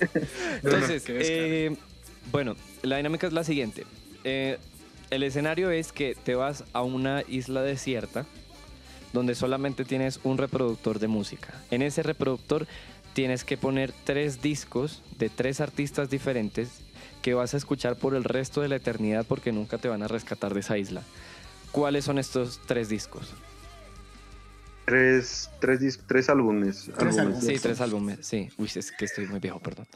Entonces, 0.62 1.04
eh, 1.08 1.76
bueno, 2.32 2.56
la 2.82 2.96
dinámica 2.96 3.26
es 3.26 3.32
la 3.32 3.44
siguiente. 3.44 3.86
Eh, 4.24 4.58
el 5.10 5.22
escenario 5.22 5.70
es 5.70 5.92
que 5.92 6.16
te 6.16 6.34
vas 6.34 6.64
a 6.72 6.82
una 6.82 7.22
isla 7.28 7.62
desierta 7.62 8.26
donde 9.12 9.34
solamente 9.34 9.84
tienes 9.84 10.20
un 10.24 10.36
reproductor 10.36 10.98
de 10.98 11.08
música. 11.08 11.54
En 11.70 11.82
ese 11.82 12.02
reproductor 12.02 12.66
tienes 13.14 13.44
que 13.44 13.56
poner 13.56 13.92
tres 14.04 14.42
discos 14.42 15.02
de 15.18 15.30
tres 15.30 15.60
artistas 15.60 16.10
diferentes 16.10 16.82
que 17.22 17.34
vas 17.34 17.54
a 17.54 17.56
escuchar 17.56 17.96
por 17.96 18.14
el 18.14 18.24
resto 18.24 18.60
de 18.60 18.68
la 18.68 18.76
eternidad 18.76 19.26
porque 19.26 19.52
nunca 19.52 19.78
te 19.78 19.88
van 19.88 20.02
a 20.02 20.08
rescatar 20.08 20.54
de 20.54 20.60
esa 20.60 20.78
isla. 20.78 21.02
¿Cuáles 21.72 22.04
son 22.04 22.18
estos 22.18 22.60
tres 22.66 22.88
discos? 22.88 23.34
Tres, 24.86 25.50
tres, 25.60 26.00
tres 26.06 26.28
álbumes. 26.28 26.88
Sí, 27.40 27.58
tres 27.60 27.80
álbumes, 27.80 28.18
sí. 28.22 28.48
Uy, 28.56 28.70
es 28.72 28.92
que 28.92 29.04
estoy 29.04 29.26
muy 29.26 29.40
viejo, 29.40 29.58
perdón. 29.58 29.86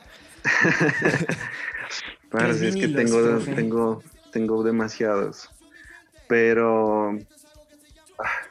Parece 2.31 2.69
es 2.69 2.77
que 2.77 2.89
tengo, 2.89 3.39
tengo, 3.39 4.03
tengo 4.33 4.63
demasiados. 4.65 5.49
Pero 6.29 7.11
ah, 8.19 8.51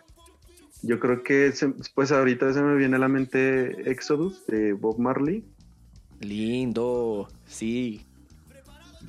yo 0.82 1.00
creo 1.00 1.24
que 1.24 1.54
pues 1.94 2.12
ahorita 2.12 2.54
se 2.54 2.62
me 2.62 2.76
viene 2.76 2.96
a 2.96 3.00
la 3.00 3.10
mente 3.10 3.90
Exodus 3.90 4.46
de 4.48 4.74
Bob 4.74 4.98
Marley. 4.98 5.44
Lindo, 6.22 7.30
sí. 7.48 8.06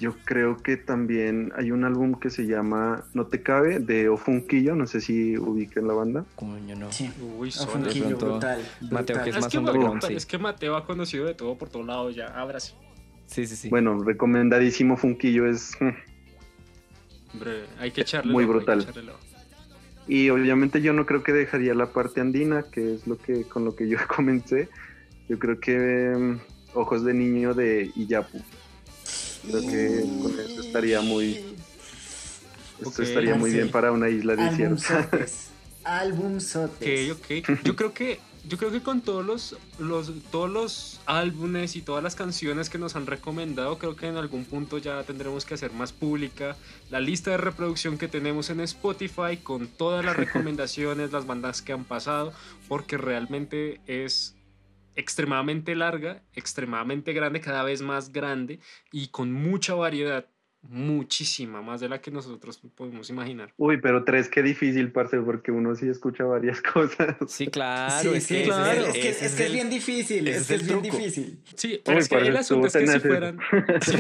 Yo 0.01 0.15
creo 0.25 0.57
que 0.57 0.79
también 0.79 1.53
hay 1.57 1.73
un 1.73 1.85
álbum 1.85 2.15
que 2.15 2.31
se 2.31 2.47
llama 2.47 3.05
No 3.13 3.27
te 3.27 3.43
cabe 3.43 3.81
de 3.81 4.09
Ofunquillo, 4.09 4.75
no 4.75 4.87
sé 4.87 5.03
si 5.03 5.37
ubiquen 5.37 5.87
la 5.87 5.93
banda. 5.93 6.25
Coño, 6.37 6.75
no. 6.75 6.91
Sí. 6.91 7.11
Uy, 7.39 7.51
Ofunquillo, 7.51 8.17
brutal, 8.17 8.67
Mateo, 8.91 9.23
que 9.23 9.29
es, 9.29 9.37
más 9.37 9.49
que 9.49 9.61
Mateo, 9.61 9.99
Es 10.09 10.25
que 10.25 10.39
Mateo 10.39 10.77
ha 10.77 10.87
conocido 10.87 11.27
de 11.27 11.35
todo 11.35 11.59
por 11.59 11.69
todos 11.69 11.85
lados 11.87 12.17
ya, 12.17 12.29
ahora 12.29 12.61
sí. 12.61 12.73
Sí, 13.27 13.47
sí. 13.47 13.69
Bueno, 13.69 14.03
recomendadísimo 14.03 14.97
Funquillo 14.97 15.47
es... 15.47 15.77
Hombre, 17.35 17.65
hay 17.79 17.91
que 17.91 18.01
echarle 18.01 18.33
Muy 18.33 18.47
brutal. 18.47 18.87
Y 20.09 20.31
obviamente 20.31 20.81
yo 20.81 20.95
no 20.95 21.05
creo 21.05 21.23
que 21.23 21.33
dejaría 21.33 21.75
la 21.75 21.93
parte 21.93 22.23
andina, 22.23 22.63
que 22.63 22.95
es 22.95 23.07
lo 23.07 23.19
que 23.19 23.45
con 23.45 23.67
lo 23.67 23.77
que 23.77 23.87
yo 23.87 23.99
comencé. 24.17 24.71
Yo 25.29 25.39
creo 25.39 25.61
que 25.61 26.11
em, 26.13 26.41
Ojos 26.73 27.05
de 27.05 27.13
Niño 27.13 27.53
de 27.53 27.91
Iyapu. 27.95 28.41
Creo 29.43 29.61
que 29.63 30.05
con 30.23 30.39
eso 30.39 30.61
estaría 30.61 31.01
muy. 31.01 31.45
Esto 32.81 33.03
estaría 33.03 33.35
muy 33.35 33.51
bien 33.51 33.71
para 33.71 33.93
una 33.93 34.09
isla 34.09 34.37
desierta. 34.37 35.09
Álbum 35.85 36.41
sotes. 36.41 37.11
Ok, 37.11 37.19
ok. 37.19 37.61
Yo 37.65 37.77
creo 37.77 37.95
que. 37.95 38.21
Yo 38.49 38.57
creo 38.57 38.71
que 38.71 38.81
con 38.81 39.03
todos 39.03 39.25
los, 39.25 39.57
los, 39.79 40.11
todos 40.31 40.49
los 40.49 41.01
álbumes 41.05 41.77
y 41.77 41.83
todas 41.83 42.03
las 42.03 42.15
canciones 42.15 42.71
que 42.71 42.79
nos 42.79 42.97
han 42.97 43.07
recomendado, 43.07 43.77
creo 43.77 43.97
que 43.97 44.07
en 44.07 44.17
algún 44.17 44.47
punto 44.47 44.79
ya 44.79 45.03
tendremos 45.03 45.45
que 45.45 45.53
hacer 45.53 45.73
más 45.73 45.93
pública 45.93 46.57
la 46.89 47.01
lista 47.01 47.33
de 47.33 47.37
reproducción 47.37 47.99
que 47.99 48.09
tenemos 48.09 48.49
en 48.49 48.61
Spotify 48.61 49.37
con 49.43 49.69
todas 49.69 50.03
las 50.07 50.17
recomendaciones, 50.25 51.13
las 51.13 51.27
bandas 51.27 51.61
que 51.61 51.75
han 51.75 51.85
pasado, 51.85 52.33
porque 52.67 52.97
realmente 52.97 53.83
es 53.87 54.35
extremadamente 55.01 55.75
larga, 55.75 56.23
extremadamente 56.35 57.13
grande, 57.13 57.41
cada 57.41 57.65
vez 57.65 57.83
más 57.83 58.13
grande 58.13 58.61
y 58.93 59.09
con 59.09 59.33
mucha 59.33 59.75
variedad, 59.75 60.27
muchísima, 60.63 61.63
más 61.63 61.81
de 61.81 61.89
la 61.89 62.03
que 62.03 62.11
nosotros 62.11 62.61
podemos 62.75 63.09
imaginar. 63.09 63.55
Uy, 63.57 63.81
pero 63.81 64.05
tres, 64.05 64.29
qué 64.29 64.43
difícil, 64.43 64.93
parce, 64.93 65.19
porque 65.21 65.51
uno 65.51 65.75
sí 65.75 65.89
escucha 65.89 66.25
varias 66.25 66.61
cosas. 66.75 67.17
Sí, 67.29 67.47
claro, 67.47 68.15
es, 68.15 68.27
que, 68.27 68.43
claro. 68.43 68.87
Es, 68.87 68.93
que, 68.93 69.09
es, 69.09 69.53
bien 69.53 69.71
difícil, 69.71 70.29
es, 70.29 70.47
que 70.47 70.55
es 70.57 70.67
bien 70.67 70.83
difícil. 70.83 71.43
Sí, 71.55 71.81
pero 71.83 71.99
es 71.99 72.09
que 72.09 72.17
el 72.17 72.37
asunto 72.37 72.67
es 72.67 72.77
que 72.77 72.87
si 72.87 73.01
fueran, 73.01 73.39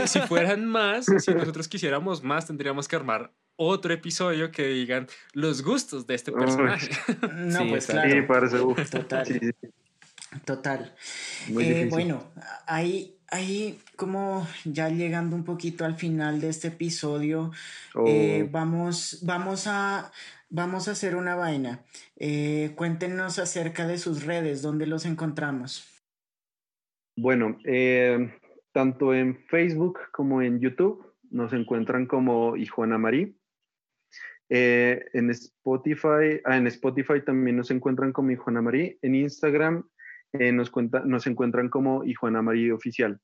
si, 0.06 0.20
fueran 0.20 0.66
más, 0.66 1.06
si 1.06 1.34
nosotros 1.34 1.66
quisiéramos 1.66 2.22
más, 2.22 2.46
tendríamos 2.46 2.86
que 2.88 2.96
armar 2.96 3.32
otro 3.56 3.92
episodio 3.92 4.50
que 4.50 4.66
digan 4.68 5.06
los 5.32 5.62
gustos 5.62 6.06
de 6.06 6.14
este 6.14 6.30
personaje. 6.30 6.90
no, 7.36 7.68
pues 7.68 7.86
claro. 7.86 8.10
Sí, 8.10 8.22
parece, 8.22 8.58
Total. 8.90 9.54
Total. 10.44 10.94
Eh, 11.58 11.88
bueno, 11.90 12.22
ahí, 12.66 13.16
ahí 13.28 13.80
como 13.96 14.46
ya 14.64 14.88
llegando 14.88 15.34
un 15.34 15.44
poquito 15.44 15.84
al 15.84 15.96
final 15.96 16.40
de 16.40 16.48
este 16.48 16.68
episodio, 16.68 17.50
eh, 18.06 18.44
oh. 18.46 18.50
vamos, 18.50 19.20
vamos, 19.24 19.66
a, 19.66 20.12
vamos 20.48 20.86
a 20.86 20.92
hacer 20.92 21.16
una 21.16 21.34
vaina. 21.34 21.80
Eh, 22.16 22.72
cuéntenos 22.76 23.40
acerca 23.40 23.88
de 23.88 23.98
sus 23.98 24.24
redes, 24.24 24.62
¿dónde 24.62 24.86
los 24.86 25.04
encontramos? 25.04 25.86
Bueno, 27.16 27.58
tanto 28.72 29.12
en 29.12 29.36
Facebook 29.48 29.98
como 30.12 30.42
en 30.42 30.60
YouTube 30.60 31.12
nos 31.30 31.52
encuentran 31.52 32.06
como 32.06 32.54
Juana 32.72 32.98
Marí. 32.98 33.36
en 34.48 35.30
Spotify, 35.30 36.40
ah, 36.44 36.56
en 36.56 36.68
Spotify 36.68 37.20
también 37.24 37.56
nos 37.56 37.70
encuentran 37.72 38.12
como 38.12 38.34
Juana 38.36 38.62
Marí. 38.62 38.96
En 39.02 39.16
Instagram 39.16 39.84
eh, 40.32 40.52
nos, 40.52 40.70
cuenta, 40.70 41.00
nos 41.00 41.26
encuentran 41.26 41.68
como 41.68 42.04
Juana 42.18 42.42
María 42.42 42.74
Oficial. 42.74 43.20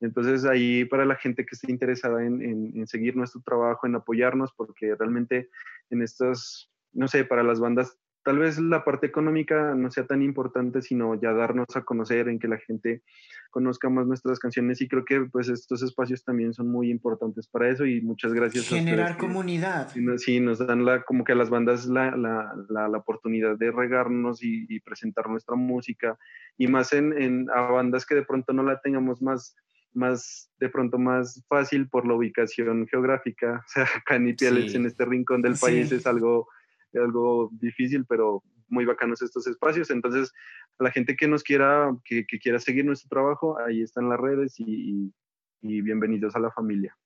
Entonces 0.00 0.44
ahí 0.44 0.84
para 0.84 1.04
la 1.04 1.16
gente 1.16 1.44
que 1.44 1.54
esté 1.54 1.70
interesada 1.72 2.24
en, 2.24 2.42
en, 2.42 2.86
seguir 2.86 3.16
nuestro 3.16 3.40
trabajo, 3.42 3.86
en 3.86 3.94
apoyarnos, 3.94 4.52
porque 4.54 4.94
realmente 4.94 5.48
en 5.90 6.02
estas, 6.02 6.70
no 6.92 7.08
sé, 7.08 7.24
para 7.24 7.42
las 7.42 7.60
bandas 7.60 7.98
tal 8.26 8.40
vez 8.40 8.58
la 8.58 8.82
parte 8.82 9.06
económica 9.06 9.76
no 9.76 9.88
sea 9.88 10.04
tan 10.04 10.20
importante, 10.20 10.82
sino 10.82 11.14
ya 11.14 11.32
darnos 11.32 11.68
a 11.76 11.84
conocer, 11.84 12.28
en 12.28 12.40
que 12.40 12.48
la 12.48 12.58
gente 12.58 13.04
conozca 13.52 13.88
más 13.88 14.08
nuestras 14.08 14.40
canciones 14.40 14.80
y 14.80 14.88
creo 14.88 15.04
que 15.04 15.20
pues 15.30 15.48
estos 15.48 15.80
espacios 15.84 16.24
también 16.24 16.52
son 16.52 16.68
muy 16.68 16.90
importantes 16.90 17.46
para 17.46 17.70
eso 17.70 17.86
y 17.86 18.00
muchas 18.00 18.32
gracias. 18.32 18.66
Generar 18.66 19.16
comunidad. 19.16 19.92
sí, 20.16 20.40
nos 20.40 20.58
dan 20.58 20.84
la, 20.84 21.04
como 21.04 21.22
que 21.22 21.34
a 21.34 21.36
las 21.36 21.50
bandas 21.50 21.86
la, 21.86 22.16
la, 22.16 22.52
la, 22.68 22.98
oportunidad 22.98 23.56
de 23.56 23.70
regarnos 23.70 24.42
y, 24.42 24.66
y, 24.68 24.80
presentar 24.80 25.28
nuestra 25.30 25.54
música 25.54 26.18
y 26.58 26.66
más 26.66 26.92
en, 26.94 27.12
en, 27.12 27.46
a 27.54 27.60
bandas 27.60 28.04
que 28.06 28.16
de 28.16 28.24
pronto 28.24 28.52
no 28.52 28.64
la 28.64 28.80
tengamos 28.80 29.22
más 29.22 29.54
más 29.94 30.50
de 30.58 30.68
pronto 30.68 30.98
más 30.98 31.44
fácil 31.48 31.88
por 31.88 32.08
la 32.08 32.14
ubicación 32.14 32.88
geográfica, 32.88 33.64
o 33.66 33.68
sea, 33.68 33.84
acá 33.84 34.16
en 34.16 34.26
en 34.26 34.84
este 34.84 35.04
rincón 35.04 35.42
del 35.42 35.54
país 35.54 35.92
es 35.92 36.08
algo 36.08 36.48
algo 36.98 37.50
difícil, 37.52 38.04
pero 38.06 38.42
muy 38.68 38.84
bacanos 38.84 39.22
estos 39.22 39.46
espacios. 39.46 39.90
Entonces, 39.90 40.32
a 40.78 40.84
la 40.84 40.90
gente 40.90 41.16
que 41.16 41.28
nos 41.28 41.42
quiera, 41.42 41.94
que, 42.04 42.26
quiera 42.26 42.58
seguir 42.58 42.84
nuestro 42.84 43.08
trabajo, 43.08 43.58
ahí 43.58 43.82
están 43.82 44.08
las 44.08 44.20
redes 44.20 44.54
y, 44.58 45.12
bienvenidos 45.60 46.36
a 46.36 46.38
la 46.38 46.50
familia. 46.50 46.96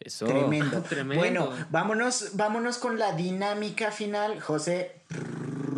Eso. 0.00 0.26
Tremendo. 0.26 0.82
Tremendo. 0.88 1.20
Bueno, 1.20 1.50
vámonos, 1.70 2.36
vámonos 2.36 2.78
con 2.78 2.98
la 2.98 3.14
dinámica 3.14 3.90
final. 3.90 4.40
José, 4.40 5.02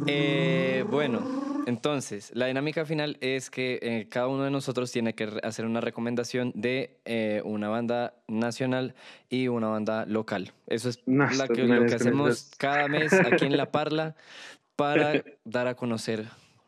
Eh, 0.07 0.85
bueno, 0.91 1.44
entonces, 1.67 2.31
la 2.35 2.47
dinámica 2.47 2.85
final 2.85 3.17
es 3.21 3.51
que 3.51 3.79
eh, 3.83 4.07
cada 4.09 4.29
uno 4.29 4.45
de 4.45 4.51
nosotros 4.51 4.91
tiene 4.93 5.15
que 5.15 5.41
hacer 5.43 5.67
una 5.67 5.81
recomendación 5.81 6.53
de 6.55 6.99
eh, 7.05 7.43
una 7.45 7.69
banda 7.69 8.15
nacional 8.29 8.95
y 9.29 9.49
una 9.49 9.69
banda 9.69 10.07
local. 10.07 10.53
Eso 10.67 10.89
es 10.89 11.01
la 11.07 11.49
que, 11.49 11.65
lo 11.65 11.87
que 11.87 11.95
hacemos 11.95 12.51
cada 12.59 12.89
mes 12.89 13.13
aquí 13.13 13.47
en 13.47 13.57
La 13.57 13.71
Parla 13.71 14.15
para 14.77 15.25
dar 15.45 15.67
a 15.67 15.75
conocer 15.75 16.27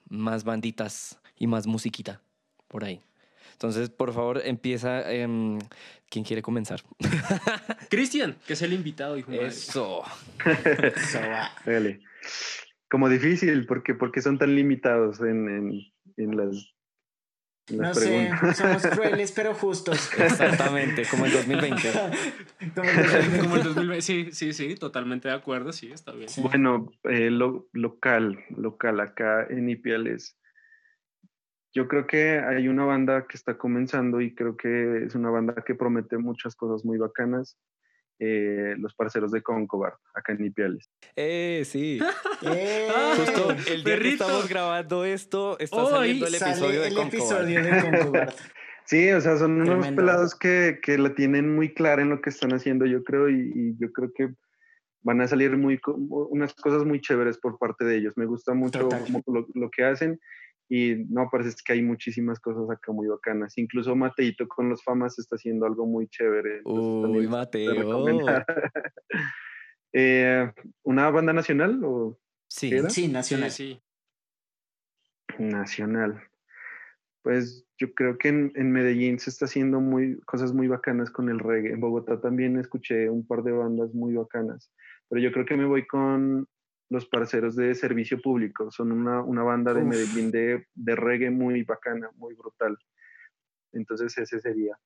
más 0.09 0.45
banditas 0.45 1.19
y 1.37 1.47
más 1.47 1.67
musiquita 1.67 2.21
por 2.69 2.85
ahí. 2.85 3.01
Entonces, 3.53 3.89
por 3.89 4.13
favor, 4.13 4.43
empieza. 4.45 5.11
Em, 5.11 5.59
¿Quién 6.09 6.25
quiere 6.25 6.43
comenzar? 6.43 6.83
Cristian, 7.91 8.37
que 8.47 8.53
es 8.53 8.63
el 8.63 8.73
invitado, 8.73 9.17
hijo 9.17 9.33
Eso. 9.33 10.03
Eso 10.45 11.21
Como 12.97 13.11
difícil, 13.11 13.67
porque, 13.67 13.93
porque 13.93 14.23
son 14.23 14.39
tan 14.39 14.55
limitados 14.57 15.21
en, 15.21 15.83
en, 16.17 16.35
las 16.35 16.75
no 17.71 17.93
sé, 17.93 18.31
somos 18.55 18.87
crueles 18.97 19.33
pero 19.33 19.53
justos. 19.53 20.11
Exactamente, 20.19 21.03
como 21.11 21.27
el 21.27 21.33
2020. 21.33 21.91
como, 22.75 22.89
el 23.55 23.63
2020. 23.65 24.01
Sí, 24.01 24.33
sí, 24.33 24.55
sí, 24.55 24.77
totalmente 24.77 25.29
de 25.29 25.35
acuerdo, 25.35 25.75
sí, 25.75 25.93
está 25.93 26.13
bien. 26.13 26.31
Bueno, 26.39 26.91
eh, 27.05 27.29
local, 27.31 28.43
local, 28.57 29.01
acá 29.01 29.47
en 29.51 29.69
Ipiales 29.69 30.39
yo 31.75 31.89
creo 31.89 32.07
que 32.07 32.39
hay 32.39 32.69
una 32.69 32.87
banda 32.87 33.27
que 33.27 33.37
está 33.37 33.59
comenzando 33.59 34.23
y 34.23 34.35
creo 34.35 34.57
que 34.57 35.05
es 35.05 35.15
una 35.15 35.29
banda 35.29 35.57
que 35.67 35.75
promete 35.75 36.17
muchas 36.17 36.57
cosas 36.57 36.83
muy 36.87 36.97
bacanas. 36.97 37.59
Eh, 38.19 38.75
los 38.79 38.95
parceros 38.95 39.31
de 39.31 39.43
Concobar, 39.43 39.93
acá 40.15 40.33
en 40.33 40.47
Ipiales. 40.47 40.91
Eh, 41.17 41.63
sí. 41.67 41.99
eh. 42.43 42.89
Justo 43.15 43.51
el 43.71 43.85
día 43.85 43.99
que 43.99 44.09
estamos 44.09 44.49
grabando 44.49 45.05
esto, 45.05 45.59
está 45.59 45.85
saliendo 45.85 46.27
el 46.27 46.35
episodio 46.35 46.81
de 46.81 46.95
Concobar. 46.95 48.33
sí, 48.87 49.11
o 49.11 49.21
sea, 49.21 49.37
son 49.37 49.61
unos 49.61 49.87
pelados 49.89 50.35
que, 50.35 50.79
que, 50.83 50.97
la 50.97 51.15
tienen 51.15 51.55
muy 51.55 51.75
clara 51.75 52.01
en 52.01 52.09
lo 52.09 52.23
que 52.23 52.31
están 52.31 52.55
haciendo, 52.55 52.87
yo 52.87 53.05
creo, 53.05 53.29
y, 53.29 53.77
yo 53.79 53.93
creo 53.93 54.11
que 54.15 54.31
van 55.03 55.21
a 55.21 55.29
salir 55.29 55.55
muy, 55.59 55.79
unas 55.85 56.55
cosas 56.55 56.87
muy 56.87 57.03
chéveres 57.03 57.37
por 57.37 57.59
parte 57.59 57.85
de 57.85 57.99
ellos. 57.99 58.15
Me 58.17 58.25
gusta 58.25 58.55
mucho 58.55 58.89
lo, 59.27 59.47
lo, 59.53 59.71
que 59.71 59.85
hacen 59.85 60.19
y 60.69 61.05
no, 61.09 61.29
parece 61.31 61.57
que 61.65 61.75
hay 61.75 61.83
muchísimas 61.83 62.41
cosas 62.41 62.69
acá 62.71 62.93
muy 62.93 63.07
bacanas. 63.07 63.57
Incluso 63.59 63.95
Mateito 63.95 64.49
con 64.49 64.69
los 64.69 64.83
famas 64.83 65.19
está 65.19 65.37
haciendo 65.37 65.67
algo 65.67 65.87
muy 65.87 66.09
chévere. 66.09 66.63
Uy, 66.65 67.29
Mateo. 67.29 68.07
eh, 69.93 70.53
¿Una 70.83 71.11
banda 71.11 71.33
nacional 71.33 71.81
o 71.85 72.19
Sí, 72.49 72.71
sí, 72.89 73.09
nacional. 73.09 73.51
Sí, 73.51 73.83
Nacional. 75.39 76.23
Pues 77.23 77.67
yo 77.77 77.93
creo 77.93 78.17
que 78.19 78.29
en, 78.29 78.53
en, 78.55 78.71
Medellín 78.71 79.19
se 79.19 79.31
está 79.31 79.47
haciendo 79.47 79.81
muy, 79.81 80.19
cosas 80.21 80.53
muy 80.53 80.69
bacanas 80.69 81.11
con 81.11 81.29
el 81.29 81.41
reggae. 81.41 81.73
En 81.73 81.81
Bogotá 81.81 82.21
también 82.21 82.59
escuché 82.59 83.11
un 83.11 83.27
par 83.27 83.43
de 83.43 83.53
bandas 83.53 83.93
muy 83.93 84.15
bacanas. 84.15 84.73
Pero 85.09 85.21
yo 85.21 85.33
creo 85.33 85.45
que 85.45 85.57
me 85.57 85.67
voy 85.67 85.87
con 85.87 86.49
los 86.88 87.07
parceros 87.07 87.57
de 87.57 87.75
servicio 87.75 88.20
público. 88.20 88.70
Son 88.70 88.92
una, 88.92 89.22
una 89.22 89.42
banda 89.42 89.75
de 89.75 89.85
Medellín 89.85 90.31
de, 90.31 90.66
de, 90.75 90.96
reggae 90.96 91.31
muy 91.31 91.62
bacana, 91.62 92.11
muy 92.16 92.35
brutal. 92.35 92.77
Entonces 93.72 94.16
ese 94.18 94.40
sería. 94.40 94.79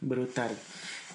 Brutal. 0.00 0.50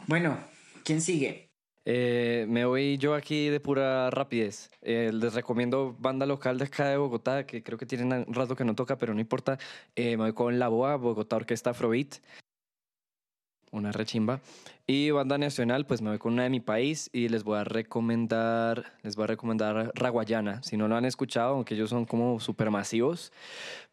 Bueno, 0.08 0.38
¿quién 0.84 1.02
sigue? 1.02 1.50
Eh, 1.86 2.46
me 2.48 2.64
voy 2.66 2.98
yo 2.98 3.14
aquí 3.14 3.50
de 3.50 3.60
pura 3.60 4.10
rapidez. 4.10 4.70
Eh, 4.82 5.12
les 5.14 5.34
recomiendo 5.34 5.96
banda 6.00 6.26
local 6.26 6.58
de 6.58 6.66
acá 6.66 6.88
de 6.88 6.98
Bogotá, 6.98 7.46
que 7.46 7.62
creo 7.62 7.78
que 7.78 7.86
tienen 7.86 8.26
un 8.28 8.34
rato 8.34 8.56
que 8.56 8.64
no 8.64 8.76
toca, 8.76 8.98
pero 8.98 9.14
no 9.14 9.20
importa. 9.20 9.58
Eh, 9.96 10.16
me 10.18 10.24
voy 10.24 10.34
con 10.34 10.60
La 10.60 10.70
Boa, 10.70 10.96
Bogotá 10.96 11.36
Orquesta 11.36 11.72
Afrobeat 11.72 12.16
una 13.74 13.92
rechimba. 13.92 14.40
Y 14.88 15.12
banda 15.12 15.38
nacional, 15.38 15.86
pues 15.86 16.02
me 16.02 16.10
voy 16.10 16.20
con 16.20 16.34
una 16.34 16.44
de 16.44 16.50
mi 16.50 16.60
país 16.60 17.10
y 17.12 17.28
les 17.30 17.44
voy 17.44 17.58
a 17.58 17.64
recomendar, 17.64 18.94
les 19.02 19.16
voy 19.16 19.24
a 19.24 19.28
recomendar 19.28 19.92
Raguayana. 19.96 20.62
Si 20.64 20.78
no 20.78 20.88
lo 20.88 20.96
han 20.96 21.06
escuchado, 21.06 21.56
aunque 21.56 21.74
ellos 21.74 21.90
son 21.90 22.06
como 22.06 22.40
súper 22.40 22.70
masivos, 22.70 23.32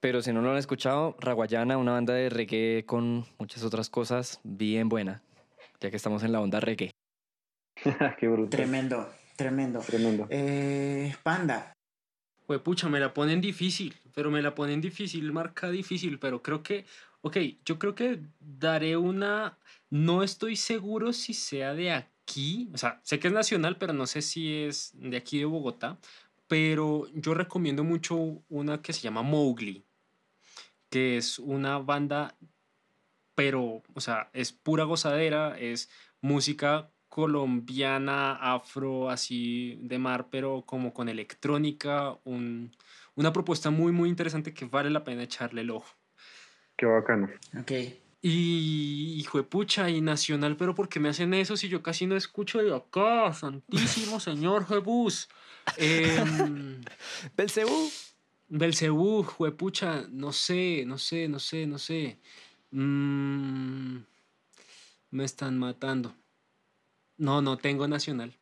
pero 0.00 0.22
si 0.22 0.32
no 0.32 0.42
lo 0.42 0.50
han 0.50 0.58
escuchado, 0.58 1.16
Raguayana, 1.18 1.78
una 1.78 1.92
banda 1.92 2.14
de 2.14 2.28
reggae 2.28 2.84
con 2.86 3.24
muchas 3.38 3.64
otras 3.64 3.88
cosas, 3.88 4.40
bien 4.44 4.88
buena, 4.88 5.22
ya 5.80 5.90
que 5.90 5.96
estamos 5.96 6.22
en 6.22 6.32
la 6.32 6.40
onda 6.40 6.60
reggae. 6.60 6.90
Qué 8.18 8.28
brutal. 8.28 8.50
Tremendo, 8.50 9.08
tremendo. 9.36 9.80
Tremendo. 9.80 10.26
Eh, 10.28 11.14
Panda. 11.22 11.72
Pues 12.46 12.60
pucha, 12.60 12.88
me 12.88 12.98
la 12.98 13.14
ponen 13.14 13.40
difícil, 13.40 13.94
pero 14.12 14.28
me 14.32 14.42
la 14.42 14.56
ponen 14.56 14.80
difícil, 14.80 15.30
marca 15.30 15.70
difícil, 15.70 16.18
pero 16.18 16.42
creo 16.42 16.64
que 16.64 16.84
Ok, 17.22 17.36
yo 17.64 17.78
creo 17.78 17.94
que 17.94 18.20
daré 18.40 18.96
una... 18.96 19.58
No 19.90 20.22
estoy 20.22 20.56
seguro 20.56 21.12
si 21.12 21.34
sea 21.34 21.74
de 21.74 21.90
aquí, 21.90 22.70
o 22.72 22.78
sea, 22.78 23.00
sé 23.02 23.18
que 23.18 23.28
es 23.28 23.34
nacional, 23.34 23.76
pero 23.76 23.92
no 23.92 24.06
sé 24.06 24.22
si 24.22 24.62
es 24.62 24.92
de 24.94 25.16
aquí 25.16 25.38
de 25.40 25.44
Bogotá, 25.44 25.98
pero 26.46 27.06
yo 27.14 27.34
recomiendo 27.34 27.84
mucho 27.84 28.42
una 28.48 28.80
que 28.82 28.92
se 28.92 29.02
llama 29.02 29.22
Mowgli, 29.22 29.84
que 30.88 31.16
es 31.16 31.38
una 31.38 31.78
banda, 31.78 32.36
pero, 33.34 33.82
o 33.94 34.00
sea, 34.00 34.30
es 34.32 34.52
pura 34.52 34.84
gozadera, 34.84 35.58
es 35.58 35.90
música 36.20 36.90
colombiana, 37.08 38.34
afro, 38.34 39.10
así 39.10 39.76
de 39.82 39.98
mar, 39.98 40.28
pero 40.30 40.62
como 40.64 40.94
con 40.94 41.08
electrónica, 41.08 42.16
un, 42.24 42.76
una 43.16 43.32
propuesta 43.32 43.70
muy, 43.70 43.90
muy 43.92 44.08
interesante 44.08 44.54
que 44.54 44.64
vale 44.66 44.90
la 44.90 45.04
pena 45.04 45.24
echarle 45.24 45.62
el 45.62 45.70
ojo. 45.70 45.92
Qué 46.76 46.86
bacano. 46.86 47.28
Ok. 47.58 47.72
Y 48.22 49.14
hijo 49.18 49.38
de 49.38 49.44
pucha, 49.44 49.88
y 49.88 50.02
nacional, 50.02 50.56
pero 50.56 50.74
¿por 50.74 50.88
qué 50.88 51.00
me 51.00 51.08
hacen 51.08 51.32
eso 51.32 51.56
si 51.56 51.68
yo 51.68 51.82
casi 51.82 52.06
no 52.06 52.16
escucho 52.16 52.62
de 52.62 52.74
acá? 52.74 53.32
Santísimo 53.32 54.20
Señor 54.20 54.66
Jebus. 54.66 55.28
Eh, 55.78 56.22
Belcebú. 57.36 57.90
Belcebú, 58.48 59.22
juepucha, 59.22 60.04
no 60.10 60.32
sé, 60.32 60.84
no 60.84 60.98
sé, 60.98 61.28
no 61.28 61.38
sé, 61.38 61.66
no 61.66 61.78
sé. 61.78 62.18
Mm, 62.72 63.98
me 65.12 65.24
están 65.24 65.56
matando. 65.58 66.14
No, 67.16 67.40
no 67.40 67.56
tengo 67.56 67.86
nacional. 67.88 68.34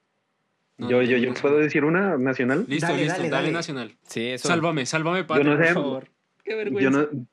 yo, 0.78 1.02
yo, 1.02 1.18
yo 1.18 1.34
puedo 1.34 1.58
decir 1.58 1.84
una 1.84 2.16
nacional. 2.16 2.64
Listo, 2.66 2.96
listo, 2.96 3.28
dale, 3.28 3.52
nacional. 3.52 3.94
Sí, 4.08 4.28
eso. 4.28 4.48
Sálvame, 4.48 4.86
sálvame, 4.86 5.24
padre, 5.24 5.44
yo 5.44 5.50
no 5.50 5.56
sé, 5.56 5.74
por 5.74 5.82
favor. 5.82 6.08
Qué 6.42 6.54
vergüenza. 6.54 6.90
Yo 6.90 6.90
no 6.90 7.26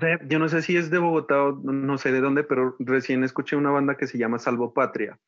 sé, 0.00 0.18
yo 0.28 0.38
no 0.38 0.48
sé 0.48 0.62
si 0.62 0.76
es 0.76 0.90
de 0.90 0.98
Bogotá 0.98 1.42
o 1.42 1.52
no 1.52 1.98
sé 1.98 2.12
de 2.12 2.20
dónde, 2.20 2.44
pero 2.44 2.76
recién 2.78 3.24
escuché 3.24 3.56
una 3.56 3.70
banda 3.70 3.96
que 3.96 4.06
se 4.06 4.18
llama 4.18 4.38
Salvo 4.38 4.72
Patria. 4.72 5.18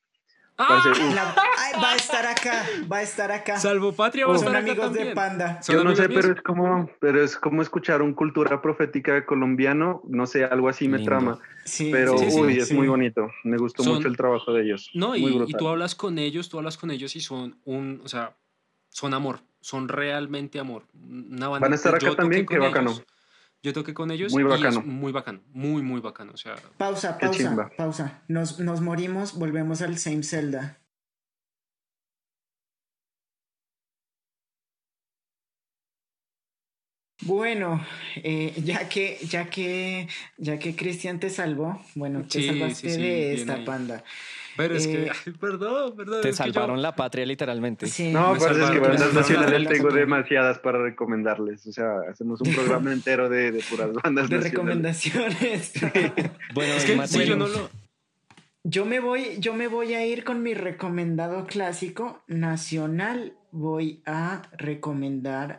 ¡Ah! 0.57 1.35
va 1.83 1.93
a 1.93 1.97
estar 1.97 2.27
acá, 2.27 2.65
va 2.91 2.99
a 2.99 3.03
estar 3.03 3.33
acá. 3.33 3.59
Salvo 3.59 3.93
Patria 3.93 4.27
va 4.27 4.35
a 4.35 4.37
estar 4.37 4.55
amigos 4.55 4.93
de 4.93 5.07
Panda. 5.07 5.61
Yo 5.69 5.83
no 5.83 5.97
sé, 5.97 6.09
pero 6.09 6.33
es 6.33 6.43
como, 6.43 6.89
pero 7.01 7.23
es 7.23 7.37
como 7.37 7.63
escuchar 7.63 8.03
un 8.03 8.15
cultura 8.15 8.63
profética 8.63 9.27
colombiano, 9.27 10.03
no 10.07 10.27
sé, 10.27 10.45
algo 10.45 10.69
así 10.69 10.87
me 10.87 11.01
trama. 11.01 11.41
Sí, 11.65 11.91
pero 11.91 12.15
uy, 12.15 12.59
es 12.59 12.73
muy 12.73 12.87
bonito. 12.87 13.31
Me 13.43 13.57
gustó 13.57 13.83
mucho 13.83 14.07
el 14.07 14.17
trabajo 14.17 14.53
de 14.53 14.63
ellos. 14.63 14.91
No, 14.95 15.17
y, 15.17 15.27
y, 15.27 15.53
tú 15.55 15.69
hablas 15.69 15.95
con 15.95 16.19
ellos, 16.19 16.49
tú 16.49 16.59
hablas 16.59 16.77
con 16.77 16.91
ellos 16.91 17.17
y 17.17 17.21
son 17.21 17.59
un, 17.65 18.01
o 18.05 18.09
sea, 18.09 18.37
son 18.91 19.13
amor, 19.13 19.41
son 19.61 19.89
realmente 19.89 20.61
amor. 20.61 20.85
Una 20.95 21.49
banda 21.49 21.67
Van 21.67 21.73
a 21.73 21.77
estar 21.77 21.95
acá 21.97 22.15
también, 22.15 22.47
qué 22.47 22.59
bacano. 22.59 22.95
Yo 23.65 23.73
toqué 23.73 23.95
con 23.95 24.11
ellos 24.11 24.31
muy 24.31 24.43
y 24.43 24.45
es 24.45 24.85
muy 24.85 25.11
bacano, 25.11 25.43
muy, 25.55 25.81
muy 25.81 26.01
bacano. 26.03 26.33
O 26.35 26.37
sea, 26.37 26.55
pausa, 26.77 27.19
pausa, 27.19 27.71
pausa. 27.79 28.23
Nos, 28.29 28.61
nos 28.61 28.83
morimos, 28.83 29.39
volvemos 29.39 29.81
al 29.81 29.97
same 29.97 30.23
Zelda. 30.23 30.79
Bueno, 37.23 37.83
eh, 38.17 38.53
ya 38.63 38.87
que, 38.87 39.19
ya 39.27 39.49
que, 39.49 40.09
ya 40.37 40.59
que 40.59 40.77
Cristian 40.77 41.19
te 41.19 41.31
salvó, 41.31 41.81
bueno, 41.95 42.27
te 42.29 42.47
salvaste 42.47 42.99
de 42.99 43.33
esta 43.33 43.65
panda. 43.65 44.05
Pero 44.57 44.75
es 44.75 44.87
que, 44.87 45.07
eh, 45.07 45.33
perdón, 45.41 45.97
perdón. 45.97 46.23
Te 46.23 46.33
salvaron 46.33 46.81
la 46.81 46.95
patria 46.95 47.27
literalmente. 47.27 47.87
no, 48.13 48.37
pero 48.39 48.65
es 48.65 48.71
que 48.71 48.79
bandas 48.79 49.13
nacionales 49.15 49.69
tengo 49.69 49.91
demasiadas 49.91 50.59
para 50.59 50.83
recomendarles. 50.83 51.67
O 51.67 51.73
sea, 51.73 52.01
hacemos 52.11 52.41
un 52.41 52.55
programa 52.55 52.93
entero 52.93 53.29
de, 53.29 53.53
de 53.53 53.63
puras 53.69 53.93
bandas 53.93 54.29
de 54.29 54.39
recomendaciones. 54.39 55.73
bueno, 56.55 56.73
es 56.75 56.85
que 57.17 57.27
yo 57.27 57.37
no 57.37 57.49
lo... 57.49 57.71
Yo 58.67 58.87
me 58.87 58.99
voy, 58.99 59.37
yo 59.41 59.53
me 59.53 59.69
voy 59.69 59.93
a 59.93 60.07
ir 60.07 60.25
con 60.25 60.43
mi 60.43 60.55
recomendado 60.55 61.45
clásico 61.47 62.23
nacional. 62.27 63.35
Voy 63.51 64.01
a 64.07 64.41
recomendar 64.57 65.59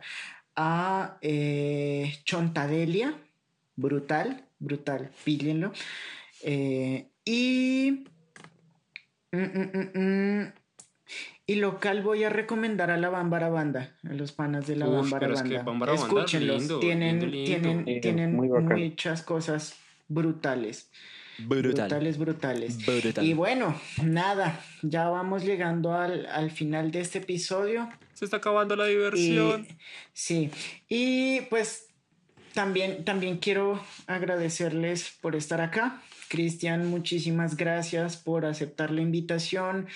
a 0.56 1.18
eh, 1.20 2.16
Chontadelia. 2.24 3.14
Brutal, 3.76 4.44
brutal, 4.58 5.12
píllenlo. 5.24 5.72
Eh, 6.42 7.06
y 7.24 8.06
Mm, 9.32 9.38
mm, 9.38 10.00
mm, 10.00 10.52
Y 11.46 11.56
local 11.56 12.02
voy 12.02 12.24
a 12.24 12.30
recomendar 12.30 12.90
a 12.90 12.96
la 12.96 13.08
Bámbara 13.08 13.48
Banda, 13.48 13.96
a 14.04 14.12
los 14.12 14.32
panas 14.32 14.66
de 14.66 14.76
la 14.76 14.86
Bámbara 14.86 15.28
Banda. 15.28 15.94
Escúchenlos, 15.94 16.80
tienen, 16.80 17.30
tienen, 17.30 17.84
tienen 18.00 18.36
muchas 18.36 19.22
cosas 19.22 19.76
brutales. 20.08 20.90
Brutales, 21.38 22.18
brutales. 22.18 22.78
Y 23.20 23.34
bueno, 23.34 23.78
nada, 24.02 24.64
ya 24.82 25.08
vamos 25.08 25.44
llegando 25.44 25.92
al, 25.92 26.26
al, 26.26 26.50
final 26.50 26.90
de 26.90 27.00
este 27.00 27.18
episodio. 27.18 27.88
Se 28.14 28.24
está 28.24 28.38
acabando 28.38 28.74
la 28.74 28.86
diversión. 28.86 29.66
sí, 30.14 30.50
y 30.88 31.42
pues 31.42 31.88
también, 32.54 33.04
también 33.04 33.36
quiero 33.36 33.82
agradecerles 34.06 35.12
por 35.20 35.36
estar 35.36 35.60
acá. 35.60 36.00
Cristian, 36.28 36.88
muchísimas 36.88 37.56
gracias 37.56 38.16
por 38.16 38.46
aceptar 38.46 38.90
la 38.90 39.02
invitación 39.02 39.86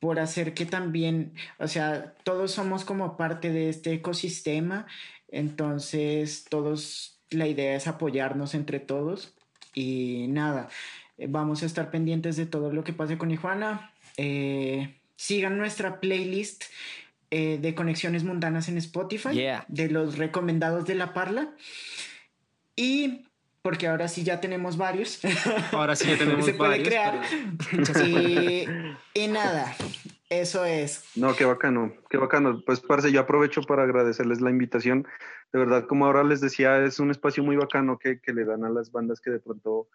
por 0.00 0.20
hacer 0.20 0.54
que 0.54 0.64
también, 0.64 1.32
o 1.58 1.66
sea, 1.66 2.14
todos 2.22 2.52
somos 2.52 2.84
como 2.84 3.16
parte 3.16 3.50
de 3.50 3.68
este 3.68 3.92
ecosistema, 3.94 4.86
entonces 5.28 6.44
todos, 6.48 7.18
la 7.30 7.46
idea 7.46 7.74
es 7.74 7.88
apoyarnos 7.88 8.54
entre 8.54 8.80
todos 8.80 9.34
y 9.74 10.26
nada, 10.28 10.68
vamos 11.26 11.62
a 11.62 11.66
estar 11.66 11.90
pendientes 11.90 12.36
de 12.36 12.46
todo 12.46 12.72
lo 12.72 12.84
que 12.84 12.92
pase 12.92 13.18
con 13.18 13.30
Ijuana. 13.30 13.92
Eh, 14.16 15.00
sigan 15.16 15.58
nuestra 15.58 16.00
playlist 16.00 16.64
eh, 17.30 17.58
de 17.60 17.74
conexiones 17.74 18.24
mundanas 18.24 18.68
en 18.68 18.78
Spotify, 18.78 19.40
de 19.66 19.90
los 19.90 20.16
recomendados 20.16 20.86
de 20.86 20.94
la 20.94 21.12
Parla. 21.12 21.54
Y 22.76 23.27
porque 23.68 23.86
ahora 23.86 24.08
sí 24.08 24.24
ya 24.24 24.40
tenemos 24.40 24.78
varios. 24.78 25.20
Ahora 25.72 25.94
sí 25.94 26.08
ya 26.08 26.16
tenemos 26.24 26.46
Se 26.46 26.54
puede 26.54 26.82
crear. 26.82 27.20
Y, 29.14 29.28
nada, 29.28 29.76
eso 30.30 30.64
es. 30.64 31.04
No, 31.16 31.36
qué 31.36 31.44
bacano, 31.44 31.92
qué 32.08 32.16
bacano. 32.16 32.62
Pues, 32.64 32.80
parce, 32.80 33.12
yo 33.12 33.20
aprovecho 33.20 33.60
para 33.60 33.82
agradecerles 33.82 34.40
la 34.40 34.48
invitación. 34.48 35.06
De 35.52 35.58
verdad, 35.58 35.84
como 35.86 36.06
ahora 36.06 36.24
les 36.24 36.40
decía, 36.40 36.82
es 36.82 36.98
un 36.98 37.10
espacio 37.10 37.44
muy 37.44 37.56
bacano 37.56 37.98
que, 37.98 38.22
que 38.22 38.32
le 38.32 38.46
dan 38.46 38.64
a 38.64 38.70
las 38.70 38.90
bandas 38.90 39.20
que 39.20 39.32
de 39.32 39.38
pronto 39.38 39.88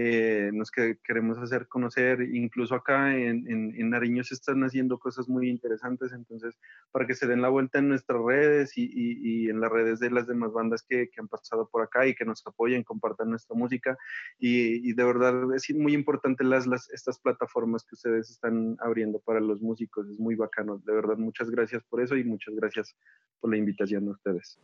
eh, 0.00 0.50
nos 0.52 0.70
que 0.70 0.96
queremos 1.02 1.38
hacer 1.38 1.66
conocer. 1.66 2.20
Incluso 2.20 2.76
acá 2.76 3.16
en, 3.16 3.48
en, 3.48 3.90
Nariño 3.90 4.22
se 4.22 4.34
están 4.34 4.62
haciendo 4.62 4.96
cosas 4.96 5.28
muy 5.28 5.48
interesantes, 5.48 6.12
entonces 6.12 6.56
para 6.92 7.04
que 7.04 7.14
se 7.14 7.26
den 7.26 7.42
la 7.42 7.48
vuelta 7.48 7.80
en 7.80 7.88
nuestras 7.88 8.20
redes 8.22 8.78
y, 8.78 8.88
y, 8.94 9.50
en 9.50 9.60
las 9.60 9.72
redes 9.72 9.98
de 9.98 10.10
las 10.12 10.28
demás 10.28 10.52
bandas 10.52 10.84
que, 10.88 11.08
que, 11.10 11.20
han 11.20 11.26
pasado 11.26 11.68
por 11.68 11.82
acá 11.82 12.06
y 12.06 12.14
que 12.14 12.24
nos 12.24 12.46
apoyen, 12.46 12.84
compartan 12.84 13.30
nuestra 13.30 13.56
música. 13.56 13.98
Y, 14.38 14.88
y 14.88 14.92
de 14.92 15.02
verdad 15.04 15.52
es 15.52 15.68
muy 15.74 15.94
importante 15.94 16.44
las, 16.44 16.68
las, 16.68 16.88
estas 16.90 17.18
plataformas 17.18 17.84
que 17.84 17.96
ustedes 17.96 18.30
están 18.30 18.76
abriendo 18.78 19.18
para 19.18 19.40
los 19.40 19.60
músicos, 19.60 20.08
es 20.08 20.20
muy 20.20 20.36
bacano. 20.36 20.80
De 20.86 20.92
verdad, 20.92 21.16
muchas 21.16 21.50
gracias 21.50 21.82
por 21.82 22.00
eso 22.00 22.16
y 22.16 22.22
muchas 22.22 22.54
gracias 22.54 22.94
por 23.40 23.50
la 23.50 23.56
invitación 23.56 24.06
a 24.06 24.12
ustedes. 24.12 24.60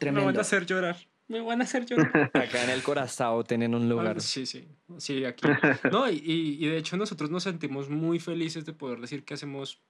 Me 0.00 0.12
van 0.12 0.38
a 0.38 0.40
hacer 0.40 0.64
llorar 0.64 0.96
me 1.32 1.40
van 1.40 1.60
a 1.60 1.64
hacer 1.64 1.86
llorar. 1.86 2.30
Acá 2.34 2.64
en 2.64 2.70
el 2.70 2.82
corazón 2.82 3.44
tienen 3.44 3.74
un 3.74 3.88
lugar. 3.88 4.20
sí, 4.20 4.46
sí, 4.46 4.68
sí, 4.98 5.24
aquí. 5.24 5.46
No, 5.90 6.08
y, 6.10 6.20
y, 6.24 6.66
de 6.66 6.76
hecho 6.76 6.96
nosotros 6.96 7.30
nos 7.30 7.42
sentimos 7.44 7.88
muy 7.88 8.20
felices 8.20 8.64
de 8.64 8.72
poder 8.72 9.00
decir 9.00 9.24
que 9.24 9.34
hacemos 9.34 9.80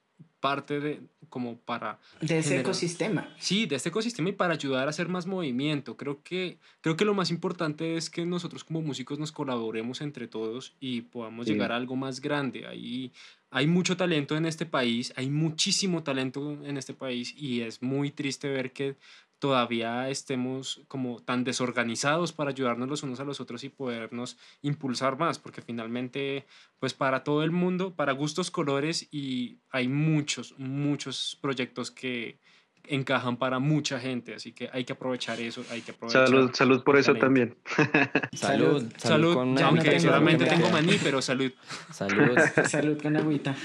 parte 0.41 0.81
de, 0.81 1.01
como 1.29 1.57
para... 1.57 1.99
De 2.21 2.39
ese 2.39 2.61
ecosistema. 2.61 3.29
Sí, 3.39 3.67
de 3.67 3.77
este 3.77 3.89
ecosistema 3.89 4.29
y 4.29 4.33
para 4.33 4.55
ayudar 4.55 4.87
a 4.87 4.91
hacer 4.91 5.09
más 5.09 5.27
movimiento. 5.27 5.97
Creo 5.97 6.23
que, 6.23 6.59
creo 6.81 6.97
que 6.97 7.05
lo 7.05 7.15
más 7.15 7.31
importante 7.31 7.97
es 7.97 8.11
que 8.11 8.27
nosotros 8.27 8.65
como 8.65 8.83
músicos 8.83 9.19
nos 9.19 9.33
colaboremos 9.33 10.01
entre 10.01 10.29
todos 10.29 10.75
y 10.81 11.03
podamos 11.03 11.47
llegar 11.47 11.73
a 11.73 11.77
algo 11.77 11.97
más 11.97 12.21
grande. 12.21 12.67
Ahí 12.67 13.13
hay 13.51 13.67
mucho 13.67 13.97
talento 13.97 14.37
en 14.37 14.47
este 14.47 14.67
país, 14.67 15.13
hay 15.17 15.31
muchísimo 15.31 16.03
talento 16.03 16.59
en 16.65 16.77
este 16.77 16.95
país 16.95 17.35
y 17.37 17.61
es 17.61 17.83
muy 17.83 18.11
triste 18.11 18.49
ver 18.49 18.73
que 18.73 18.97
todavía 19.43 20.09
estemos 20.09 20.83
como 20.87 21.19
tan 21.19 21.43
desorganizados 21.43 22.33
para 22.33 22.51
ayudarnos 22.51 22.89
los 22.89 23.03
unos 23.03 23.19
a 23.19 23.25
los 23.25 23.41
otros 23.41 23.65
y 23.65 23.71
podernos 23.71 24.39
impulsar 24.61 25.19
más, 25.19 25.41
porque 25.41 25.63
finalmente, 25.63 26.47
pues 26.79 26.95
para 26.95 27.25
todo 27.25 27.43
el 27.43 27.51
mundo, 27.51 27.93
para 27.93 28.13
gustos, 28.13 28.53
colores, 28.53 29.09
y 29.11 29.59
hay 29.73 29.89
muchos, 29.89 30.55
muchos 30.59 31.37
proyectos 31.43 31.91
que 31.91 32.39
encajan 32.85 33.37
para 33.37 33.59
mucha 33.59 33.99
gente, 33.99 34.33
así 34.33 34.53
que 34.53 34.71
hay 34.73 34.85
que 34.85 34.93
aprovechar 34.93 35.41
eso, 35.41 35.65
hay 35.73 35.81
que 35.81 35.91
aprovechar. 35.91 36.29
Salud, 36.29 36.51
salud 36.55 36.85
por 36.85 36.97
eso 36.97 37.17
también. 37.17 37.57
salud, 38.35 38.93
salud, 38.97 39.61
aunque 39.61 39.99
solamente 39.99 40.45
tengo 40.47 40.71
maní, 40.71 41.01
pero 41.03 41.21
salud. 41.21 41.51
Salud. 41.91 42.39
salud 42.69 43.03
con 43.03 43.17
agüita. 43.17 43.57